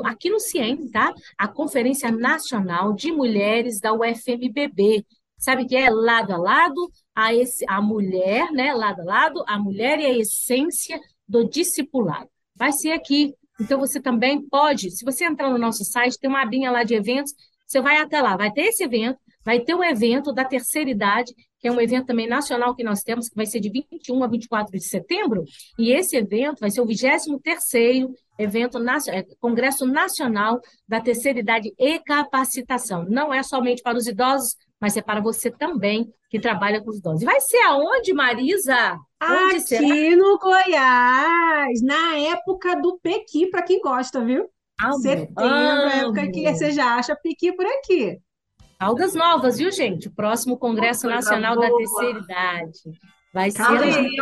[0.05, 1.12] aqui no CIEM, tá?
[1.37, 5.05] A Conferência Nacional de Mulheres da UFMBB.
[5.39, 8.72] Sabe que é lado a lado, a, esse, a mulher, né?
[8.72, 12.28] Lado a lado, a mulher e a essência do discipulado.
[12.57, 13.35] Vai ser aqui.
[13.61, 16.95] Então, você também pode, se você entrar no nosso site, tem uma abinha lá de
[16.95, 17.32] eventos,
[17.66, 21.32] você vai até lá, vai ter esse evento, vai ter um evento da terceira idade,
[21.61, 24.26] que é um evento também nacional que nós temos, que vai ser de 21 a
[24.26, 25.45] 24 de setembro,
[25.78, 28.78] e esse evento vai ser o 23º evento
[29.09, 33.05] é, Congresso Nacional da Terceira Idade e Capacitação.
[33.09, 36.99] Não é somente para os idosos, mas é para você também que trabalha com os
[36.99, 37.22] idosos.
[37.22, 38.99] E vai ser aonde, Marisa?
[39.22, 40.16] Onde Aqui será?
[40.16, 44.47] no Goiás, na época do Pequi, para quem gosta, viu?
[44.78, 45.91] Amo, Setembro, amo.
[45.91, 48.18] época que você já acha Pequi por aqui.
[48.78, 50.09] Caldas Novas, viu, gente?
[50.09, 52.78] O próximo Congresso Nacional da Terceira Idade.
[53.32, 53.62] Vai ser.
[53.62, 54.14] Aí,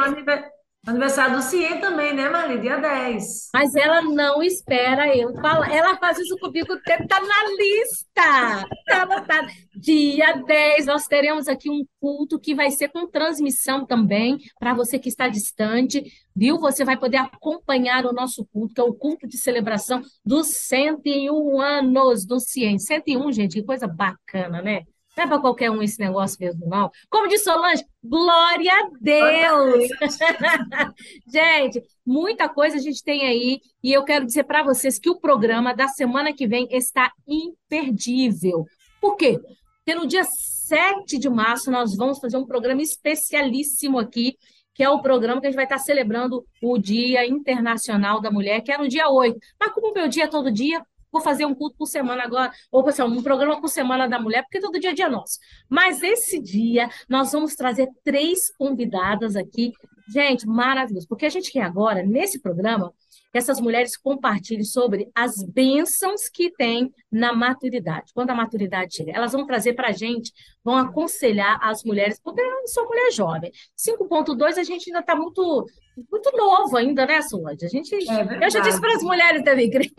[0.85, 2.61] Aniversário do CIE também, né, Marli?
[2.61, 3.51] Dia 10.
[3.55, 5.73] Mas ela não espera eu falar.
[5.73, 8.67] Ela faz isso comigo, tá na lista.
[8.85, 9.47] Tá.
[9.77, 14.99] Dia 10, nós teremos aqui um culto que vai ser com transmissão também, para você
[14.99, 16.03] que está distante,
[16.35, 16.59] viu?
[16.59, 21.61] Você vai poder acompanhar o nosso culto, que é o culto de celebração dos 101
[21.61, 22.81] anos do CIE.
[22.81, 24.83] 101, gente, que coisa bacana, né?
[25.17, 26.91] Não é para qualquer um esse negócio mesmo, não.
[27.11, 29.89] Como disse Solange, glória a Deus!
[31.31, 33.61] gente, muita coisa a gente tem aí.
[33.83, 38.65] E eu quero dizer para vocês que o programa da semana que vem está imperdível.
[39.01, 39.39] Por quê?
[39.85, 44.39] Porque no dia 7 de março nós vamos fazer um programa especialíssimo aqui,
[44.75, 48.63] que é o programa que a gente vai estar celebrando o Dia Internacional da Mulher,
[48.63, 49.39] que é no dia 8.
[49.61, 50.83] Mas como o meu dia é todo dia,
[51.13, 54.43] vou fazer um culto por semana agora, ou assim, um programa por semana da mulher,
[54.43, 55.39] porque todo dia é dia nosso.
[55.69, 59.73] Mas esse dia nós vamos trazer três convidadas aqui.
[60.09, 62.93] Gente, maravilhoso, porque a gente quer agora, nesse programa,
[63.31, 68.13] que essas mulheres compartilhem sobre as bênçãos que tem na maturidade.
[68.13, 70.33] Quando a maturidade chega, elas vão trazer para a gente,
[70.63, 73.51] vão aconselhar as mulheres, porque eu não sou mulher jovem.
[73.77, 75.67] 5.2 a gente ainda está muito
[76.11, 77.67] muito novo ainda, né, Solange?
[77.67, 79.91] A gente, é eu já disse para as mulheres da igreja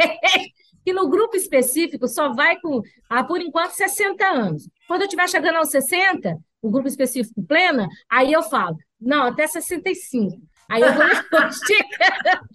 [0.83, 4.69] que no grupo específico só vai com, ah, por enquanto, 60 anos.
[4.87, 9.45] Quando eu estiver chegando aos 60, o grupo específico plena, aí eu falo, não, até
[9.47, 10.41] 65.
[10.69, 11.03] Aí eu vou
[11.49, 12.47] esticando.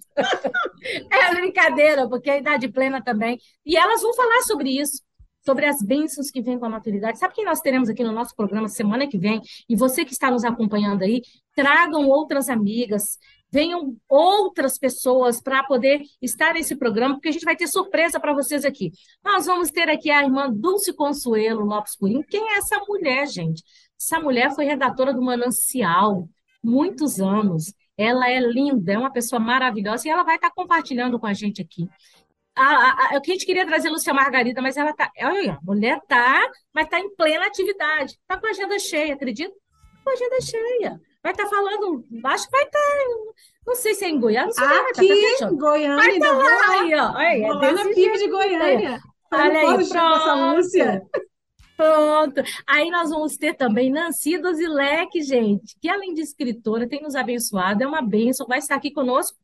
[1.10, 3.38] é brincadeira, porque a idade plena também.
[3.64, 5.02] E elas vão falar sobre isso
[5.48, 7.18] sobre as bênçãos que vêm com a maturidade.
[7.18, 9.40] Sabe quem nós teremos aqui no nosso programa semana que vem?
[9.66, 11.22] E você que está nos acompanhando aí,
[11.54, 13.18] tragam outras amigas,
[13.50, 18.34] venham outras pessoas para poder estar nesse programa, porque a gente vai ter surpresa para
[18.34, 18.92] vocês aqui.
[19.24, 22.22] Nós vamos ter aqui a irmã Dulce Consuelo Lopes Purim.
[22.22, 23.62] Quem é essa mulher, gente?
[23.98, 26.28] Essa mulher foi redatora do Manancial,
[26.62, 27.72] muitos anos.
[27.96, 31.60] Ela é linda, é uma pessoa maravilhosa e ela vai estar compartilhando com a gente
[31.60, 31.88] aqui.
[32.54, 35.10] a, a, a, gente queria trazer Lúcia Margarida, mas ela tá.
[35.20, 38.16] Olha, a mulher tá, mas tá em plena atividade.
[38.26, 39.50] Tá com a agenda cheia, acredita?
[39.50, 41.07] Tá com a agenda cheia.
[41.28, 42.78] Vai estar tá falando, acho que vai estar.
[42.78, 43.32] Tá,
[43.66, 45.96] não sei se é em Goiânia, não sei Aqui, vai tá, Goiânia.
[45.96, 47.16] Vai estar tá lá, aí, ó.
[47.16, 49.00] Aí, é lá na PIB de Goiânia.
[49.30, 50.56] Olha aí, pronto.
[50.56, 51.02] Lúcia.
[51.76, 52.42] Pronto.
[52.66, 57.82] Aí nós vamos ter também Nancy Dozilek, gente, que além de escritora, tem nos abençoado,
[57.82, 59.36] é uma bênção, vai estar aqui conosco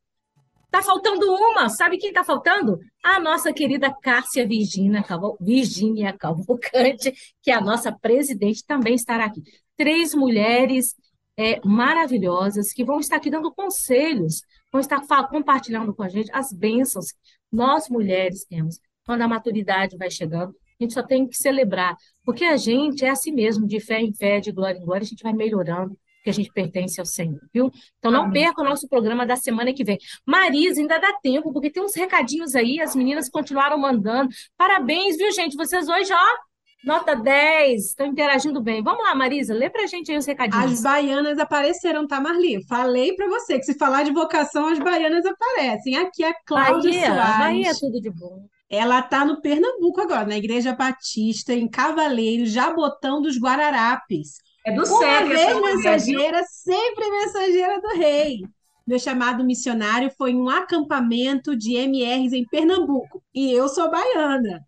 [0.74, 2.80] Tá faltando uma, sabe quem tá faltando?
[3.00, 5.36] A nossa querida Cássia Virginia, Caval...
[5.40, 9.40] Virginia Cavalcante, que é a nossa presidente, também estará aqui.
[9.76, 10.96] Três mulheres
[11.36, 16.52] é, maravilhosas que vão estar aqui dando conselhos, vão estar compartilhando com a gente as
[16.52, 17.18] bênçãos que
[17.52, 18.78] nós mulheres temos.
[19.04, 23.10] Quando a maturidade vai chegando, a gente só tem que celebrar, porque a gente é
[23.10, 26.30] assim mesmo, de fé em fé, de glória em glória, a gente vai melhorando, que
[26.30, 27.70] a gente pertence ao Senhor, viu?
[27.98, 28.42] Então não Amém.
[28.42, 29.98] perca o nosso programa da semana que vem.
[30.26, 34.30] Marisa, ainda dá tempo, porque tem uns recadinhos aí, as meninas continuaram mandando.
[34.56, 35.54] Parabéns, viu, gente?
[35.54, 36.36] Vocês hoje, ó,
[36.84, 38.82] nota 10, estão interagindo bem.
[38.82, 40.72] Vamos lá, Marisa, lê pra gente aí os recadinhos.
[40.72, 42.64] As baianas apareceram, tá, Marli?
[42.66, 45.96] Falei pra você que se falar de vocação, as baianas aparecem.
[45.96, 47.38] Aqui é a Cláudia Bahia, Soares.
[47.38, 48.46] Bahia é tudo de bom.
[48.68, 54.38] Ela tá no Pernambuco agora, na Igreja Batista, em Cavaleiro, Jabotão dos Guararapes.
[54.66, 58.40] É do Uma vez mensageira, sempre mensageira do rei.
[58.86, 63.22] Meu chamado missionário foi em um acampamento de MRs em Pernambuco.
[63.34, 64.60] E eu sou baiana.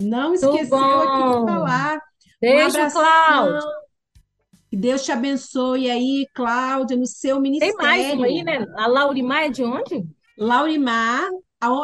[0.00, 2.00] Não esqueceu aqui de falar.
[2.40, 3.60] Beijo, um Cláudia.
[4.70, 7.76] Que Deus te abençoe aí, Cláudia, no seu ministério.
[7.76, 8.66] Tem mais uma aí, né?
[8.76, 10.04] A Laurimar é de onde?
[10.36, 11.28] Laurimar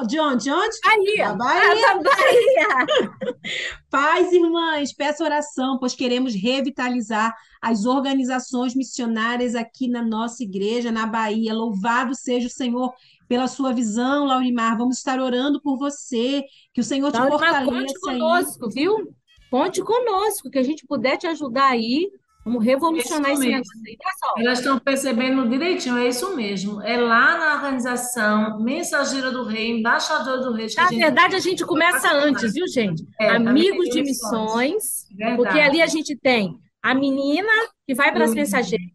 [0.07, 0.45] de onde?
[0.45, 0.79] De onde?
[0.85, 1.33] Bahia.
[1.33, 1.63] Da Bahia.
[1.63, 3.35] Ah, da Bahia.
[3.91, 10.93] Pais e irmãs, peço oração, pois queremos revitalizar as organizações missionárias aqui na nossa igreja,
[10.93, 11.53] na Bahia.
[11.53, 12.93] Louvado seja o Senhor
[13.35, 14.79] pela sua visão, Laurimar.
[14.79, 17.73] Vamos estar orando por você, que o Senhor te Laurimar, fortaleça.
[17.73, 18.73] Conte conosco, aí.
[18.73, 19.15] viu?
[19.51, 22.09] Conte conosco, que a gente puder te ajudar aí
[22.45, 23.97] Vamos revolucionar esse negócio aí.
[24.37, 26.83] Elas estão percebendo direitinho, é isso mesmo.
[26.83, 30.67] É lá na organização Mensageira do Rei, Embaixador do Rei.
[30.77, 31.01] Na a gente...
[31.01, 33.03] verdade, a gente começa antes, viu, gente?
[33.19, 35.37] É, Amigos de missões, verdade.
[35.39, 37.51] porque ali a gente tem a menina
[37.87, 38.91] que vai para as mensageiras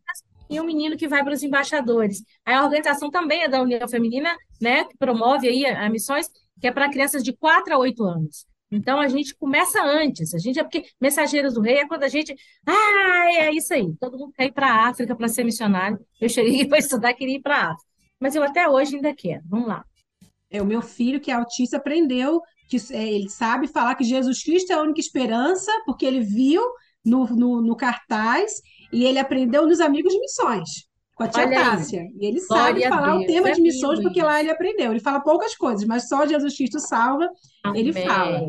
[0.49, 2.23] e o menino que vai para os embaixadores.
[2.45, 6.27] A organização também é da União Feminina, né, que promove aí a missões,
[6.59, 8.45] que é para crianças de 4 a 8 anos.
[8.71, 10.33] Então a gente começa antes.
[10.33, 12.35] A gente é porque Mensageiros do Rei é quando a gente.
[12.65, 13.95] Ah, é isso aí.
[13.99, 15.99] Todo mundo quer ir para a África para ser missionário.
[16.21, 17.89] Eu cheguei para estudar, queria ir para a África.
[18.19, 19.41] Mas eu até hoje ainda quero.
[19.47, 19.83] Vamos lá.
[20.51, 24.43] É, o meu filho, que é autista, aprendeu que é, ele sabe falar que Jesus
[24.43, 26.61] Cristo é a única esperança, porque ele viu
[27.03, 28.61] no, no, no cartaz
[28.91, 32.07] e ele aprendeu nos Amigos de Missões com a tia Tássia.
[32.17, 34.91] E ele Glória sabe falar o tema é de missões, porque lá ele aprendeu.
[34.91, 37.29] Ele fala poucas coisas, mas só Jesus Cristo salva,
[37.61, 37.81] Amém.
[37.81, 38.41] ele fala.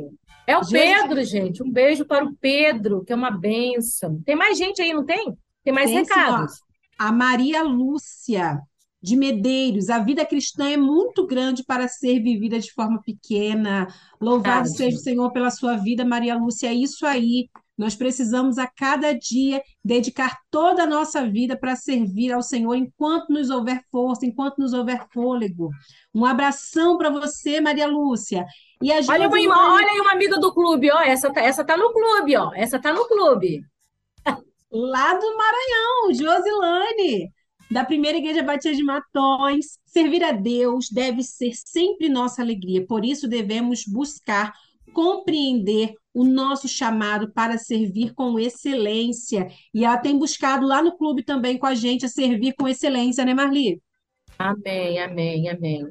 [0.46, 0.70] É o Jesus...
[0.70, 1.62] Pedro, gente.
[1.64, 4.22] Um beijo para o Pedro, que é uma benção.
[4.24, 5.36] Tem mais gente aí, não tem?
[5.64, 6.52] Tem mais tem, recados.
[6.52, 6.60] Sim,
[6.96, 8.60] a Maria Lúcia
[9.02, 9.90] de Medeiros.
[9.90, 13.88] A vida cristã é muito grande para ser vivida de forma pequena.
[14.20, 16.68] Louvado seja o Senhor pela sua vida, Maria Lúcia.
[16.68, 17.48] É isso aí.
[17.80, 23.30] Nós precisamos a cada dia dedicar toda a nossa vida para servir ao Senhor enquanto
[23.30, 25.70] nos houver força, enquanto nos houver fôlego.
[26.14, 28.44] Um abração para você, Maria Lúcia.
[28.82, 31.00] E a olha, uma, olha aí uma amiga do clube, ó.
[31.00, 32.52] Essa tá, essa tá no clube, ó.
[32.54, 33.62] Essa tá no clube.
[34.70, 37.32] Lá do Maranhão, Josilane,
[37.70, 39.78] da primeira igreja Batista de Matões.
[39.86, 42.86] Servir a Deus deve ser sempre nossa alegria.
[42.86, 44.52] Por isso devemos buscar
[44.90, 49.48] compreender o nosso chamado para servir com excelência.
[49.72, 53.24] E ela tem buscado lá no clube também com a gente a servir com excelência,
[53.24, 53.80] né, Marli?
[54.38, 55.86] Amém, amém, amém.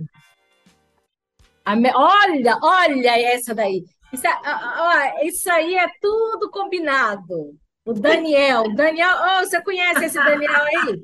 [1.63, 1.91] amém.
[1.95, 3.83] Olha, olha essa daí.
[4.11, 7.55] Isso, ó, isso aí é tudo combinado.
[7.85, 11.03] O Daniel, Daniel, oh, você conhece esse Daniel aí?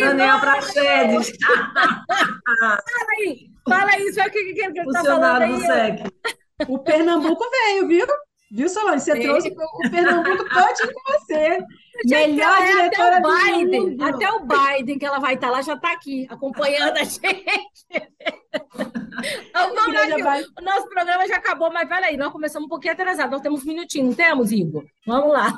[0.00, 1.32] Daniel Praxedes.
[2.58, 2.82] fala
[3.18, 6.02] aí, fala aí, o que, que, que ele está falando aí?
[6.58, 6.74] Do.
[6.74, 8.06] O Pernambuco veio, viu?
[8.50, 9.04] Viu, Solange?
[9.04, 11.58] Você trouxe o Pernambuco todinho com você.
[12.04, 14.04] Melhor é, diretora até o Biden, mundo.
[14.04, 17.22] Até o Biden, que ela vai estar lá, já está aqui, acompanhando a gente.
[19.52, 20.22] vamos.
[20.22, 20.42] Vai...
[20.42, 23.30] O nosso programa já acabou, mas peraí, nós começamos um pouquinho atrasado.
[23.30, 24.84] Nós temos um minutinho, não temos, Igor?
[25.06, 25.52] Vamos lá.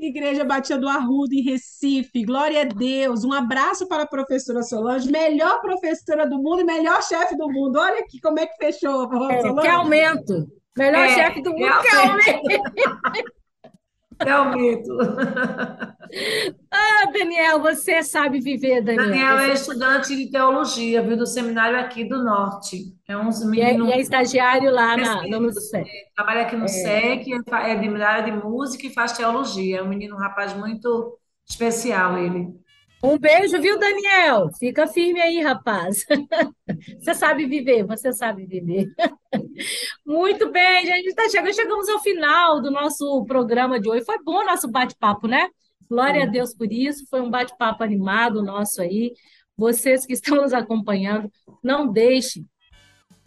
[0.00, 2.24] Igreja Batista do Arrudo, em Recife.
[2.24, 3.24] Glória a Deus.
[3.24, 7.78] Um abraço para a professora Solange, melhor professora do mundo e melhor chefe do mundo.
[7.78, 9.08] Olha aqui como é que fechou.
[9.30, 10.46] É, que aumento.
[10.76, 13.32] Melhor é, chefe do mundo, que aumento.
[14.18, 14.98] que aumento.
[16.70, 19.08] ah, Daniel, você sabe viver, Daniel.
[19.08, 22.94] Daniel é estudante de teologia, viu, do seminário aqui do Norte.
[23.06, 23.88] É uns meninos...
[23.88, 25.86] E, é, e é estagiário lá na, no SEC.
[26.14, 26.68] Trabalha aqui no é.
[26.68, 29.78] SEC, é de área de música e faz teologia.
[29.78, 32.48] É um menino, um rapaz muito especial, ele.
[33.02, 34.48] Um beijo, viu, Daniel?
[34.58, 36.04] Fica firme aí, rapaz.
[36.98, 38.92] Você sabe viver, você sabe viver.
[40.04, 41.14] Muito bem, gente.
[41.14, 44.04] Tá chegando, chegamos ao final do nosso programa de hoje.
[44.04, 45.48] Foi bom o nosso bate-papo, né?
[45.88, 47.06] Glória a Deus por isso.
[47.08, 49.12] Foi um bate-papo animado nosso aí.
[49.56, 51.30] Vocês que estão nos acompanhando,
[51.62, 52.46] não deixem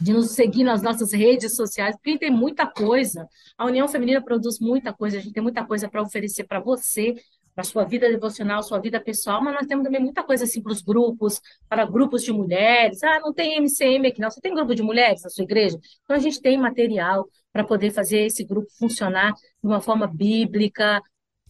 [0.02, 3.26] de nos seguir nas nossas redes sociais, porque tem muita coisa.
[3.56, 7.14] A União Feminina produz muita coisa, a gente tem muita coisa para oferecer para você,
[7.54, 10.72] para sua vida devocional, sua vida pessoal, mas nós temos também muita coisa assim para
[10.72, 13.02] os grupos, para grupos de mulheres.
[13.02, 14.30] Ah, não tem MCM aqui, não.
[14.30, 15.78] Você tem grupo de mulheres na sua igreja?
[16.04, 21.00] Então a gente tem material para poder fazer esse grupo funcionar de uma forma bíblica,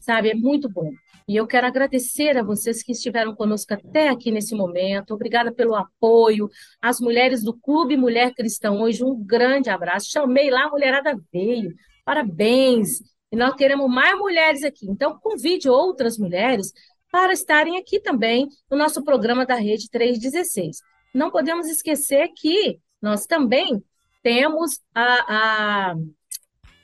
[0.01, 0.31] sabe?
[0.31, 0.91] É muito bom.
[1.29, 5.15] E eu quero agradecer a vocês que estiveram conosco até aqui nesse momento.
[5.15, 6.51] Obrigada pelo apoio.
[6.81, 10.11] As mulheres do Clube Mulher Cristã hoje, um grande abraço.
[10.11, 11.73] Chamei lá, a mulherada veio.
[12.05, 12.99] Parabéns.
[13.33, 14.87] E nós queremos mais mulheres aqui.
[14.87, 16.71] Então, convide outras mulheres
[17.11, 20.83] para estarem aqui também no nosso programa da Rede 316.
[21.15, 23.83] Não podemos esquecer que nós também
[24.23, 25.95] temos a, a,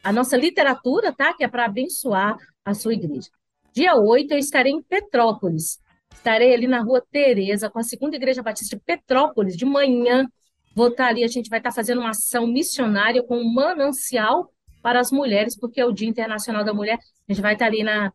[0.05, 1.35] a nossa literatura, tá?
[1.35, 3.29] Que é para abençoar a sua igreja.
[3.73, 5.79] Dia 8 eu estarei em Petrópolis.
[6.15, 10.27] Estarei ali na rua Tereza, com a segunda igreja batista de Petrópolis, de manhã.
[10.75, 14.51] Vou estar ali, a gente vai estar fazendo uma ação missionária com um manancial
[14.83, 16.99] para as mulheres, porque é o Dia Internacional da Mulher.
[17.29, 18.12] A gente vai estar ali na.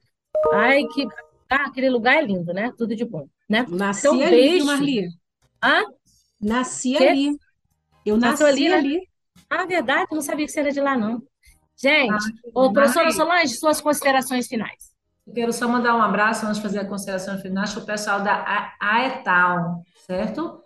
[0.53, 1.07] Ai, que.
[1.49, 2.72] Ah, aquele lugar é lindo, né?
[2.78, 3.28] Tudo de bom.
[3.49, 3.66] Né?
[3.70, 4.66] Nasci então, ali, beijo.
[4.66, 5.07] Marli.
[5.64, 5.84] Hã?
[6.41, 7.07] Nasci que?
[7.07, 7.38] ali.
[8.05, 8.76] Eu nasci ali, né?
[8.76, 9.09] ali.
[9.49, 11.22] Ah, verdade, não sabia que você era de lá, não.
[11.78, 14.93] Gente, ah, ô, professora Solange, suas considerações finais.
[15.26, 18.22] Eu quero só mandar um abraço antes de fazer a consideração final para o pessoal
[18.22, 20.62] da AETAL, certo?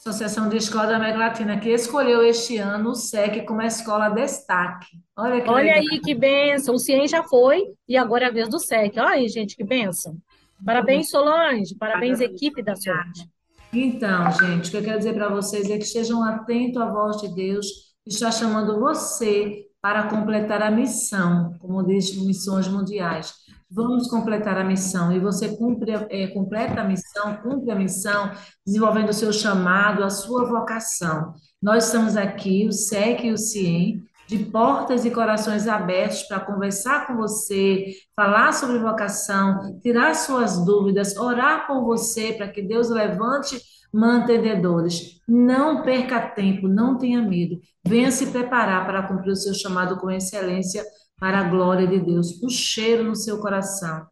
[0.00, 4.08] Associação de Escola da América Latina, que escolheu este ano o SEC como a escola
[4.08, 4.86] destaque.
[5.14, 6.74] Olha, que Olha aí que benção.
[6.74, 8.96] O CIEM já foi e agora é a vez do SEC.
[8.96, 10.16] Olha aí, gente, que benção.
[10.64, 11.74] Parabéns, Solange.
[11.74, 13.28] Parabéns, equipe da Solange.
[13.70, 17.20] Então, gente, o que eu quero dizer para vocês é que estejam atentos à voz
[17.20, 17.66] de Deus,
[18.02, 23.34] que está chamando você para completar a missão, como diz Missões Mundiais.
[23.70, 25.12] Vamos completar a missão.
[25.12, 28.32] E você cumpre, é, completa a missão, cumpre a missão,
[28.66, 31.34] desenvolvendo o seu chamado, a sua vocação.
[31.62, 37.06] Nós estamos aqui, o SEC e o CIEM, de portas e corações abertos para conversar
[37.06, 43.60] com você, falar sobre vocação, tirar suas dúvidas, orar por você para que Deus levante
[43.92, 45.20] mantenedores.
[45.26, 47.60] Não perca tempo, não tenha medo.
[47.84, 50.84] Venha se preparar para cumprir o seu chamado com excelência
[51.20, 54.06] para a glória de Deus, o cheiro no seu coração.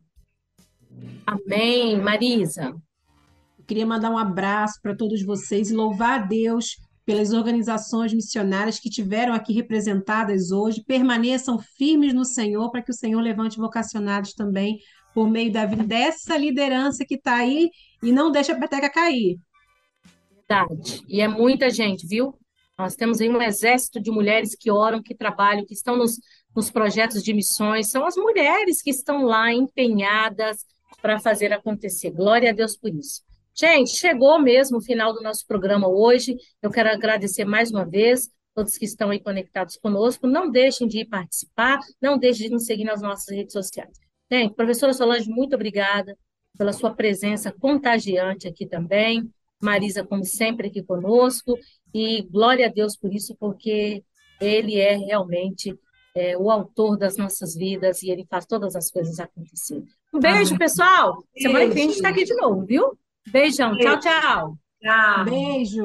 [1.26, 2.74] Amém, Marisa.
[3.58, 8.78] Eu queria mandar um abraço para todos vocês e louvar a Deus pelas organizações missionárias
[8.78, 10.84] que tiveram aqui representadas hoje.
[10.86, 14.78] Permaneçam firmes no Senhor para que o Senhor levante vocacionados também
[15.14, 17.70] por meio da vida dessa liderança que está aí
[18.02, 19.38] e não deixa a peteca cair.
[20.30, 21.02] Verdade.
[21.08, 22.38] E é muita gente, viu?
[22.78, 26.18] Nós temos aí um exército de mulheres que oram, que trabalham, que estão nos
[26.58, 30.66] nos projetos de missões, são as mulheres que estão lá empenhadas
[31.00, 32.10] para fazer acontecer.
[32.10, 33.22] Glória a Deus por isso.
[33.54, 36.36] Gente, chegou mesmo o final do nosso programa hoje.
[36.60, 40.26] Eu quero agradecer mais uma vez todos que estão aí conectados conosco.
[40.26, 43.96] Não deixem de participar, não deixem de nos seguir nas nossas redes sociais.
[44.28, 46.18] Gente, professora Solange, muito obrigada
[46.58, 49.30] pela sua presença contagiante aqui também.
[49.62, 51.56] Marisa, como sempre, aqui conosco.
[51.94, 54.02] E glória a Deus por isso, porque
[54.40, 55.72] ele é realmente
[56.18, 59.84] é, o autor das nossas vidas e ele faz todas as coisas acontecerem.
[60.12, 60.58] Um beijo, Amém.
[60.58, 61.22] pessoal.
[61.34, 61.48] Beijo.
[61.48, 62.98] Semana que vem a gente está aqui de novo, viu?
[63.30, 63.76] Beijão.
[63.76, 64.00] Beijo.
[64.00, 64.58] Tchau, tchau.
[64.82, 65.24] Tchau.
[65.24, 65.84] Beijo.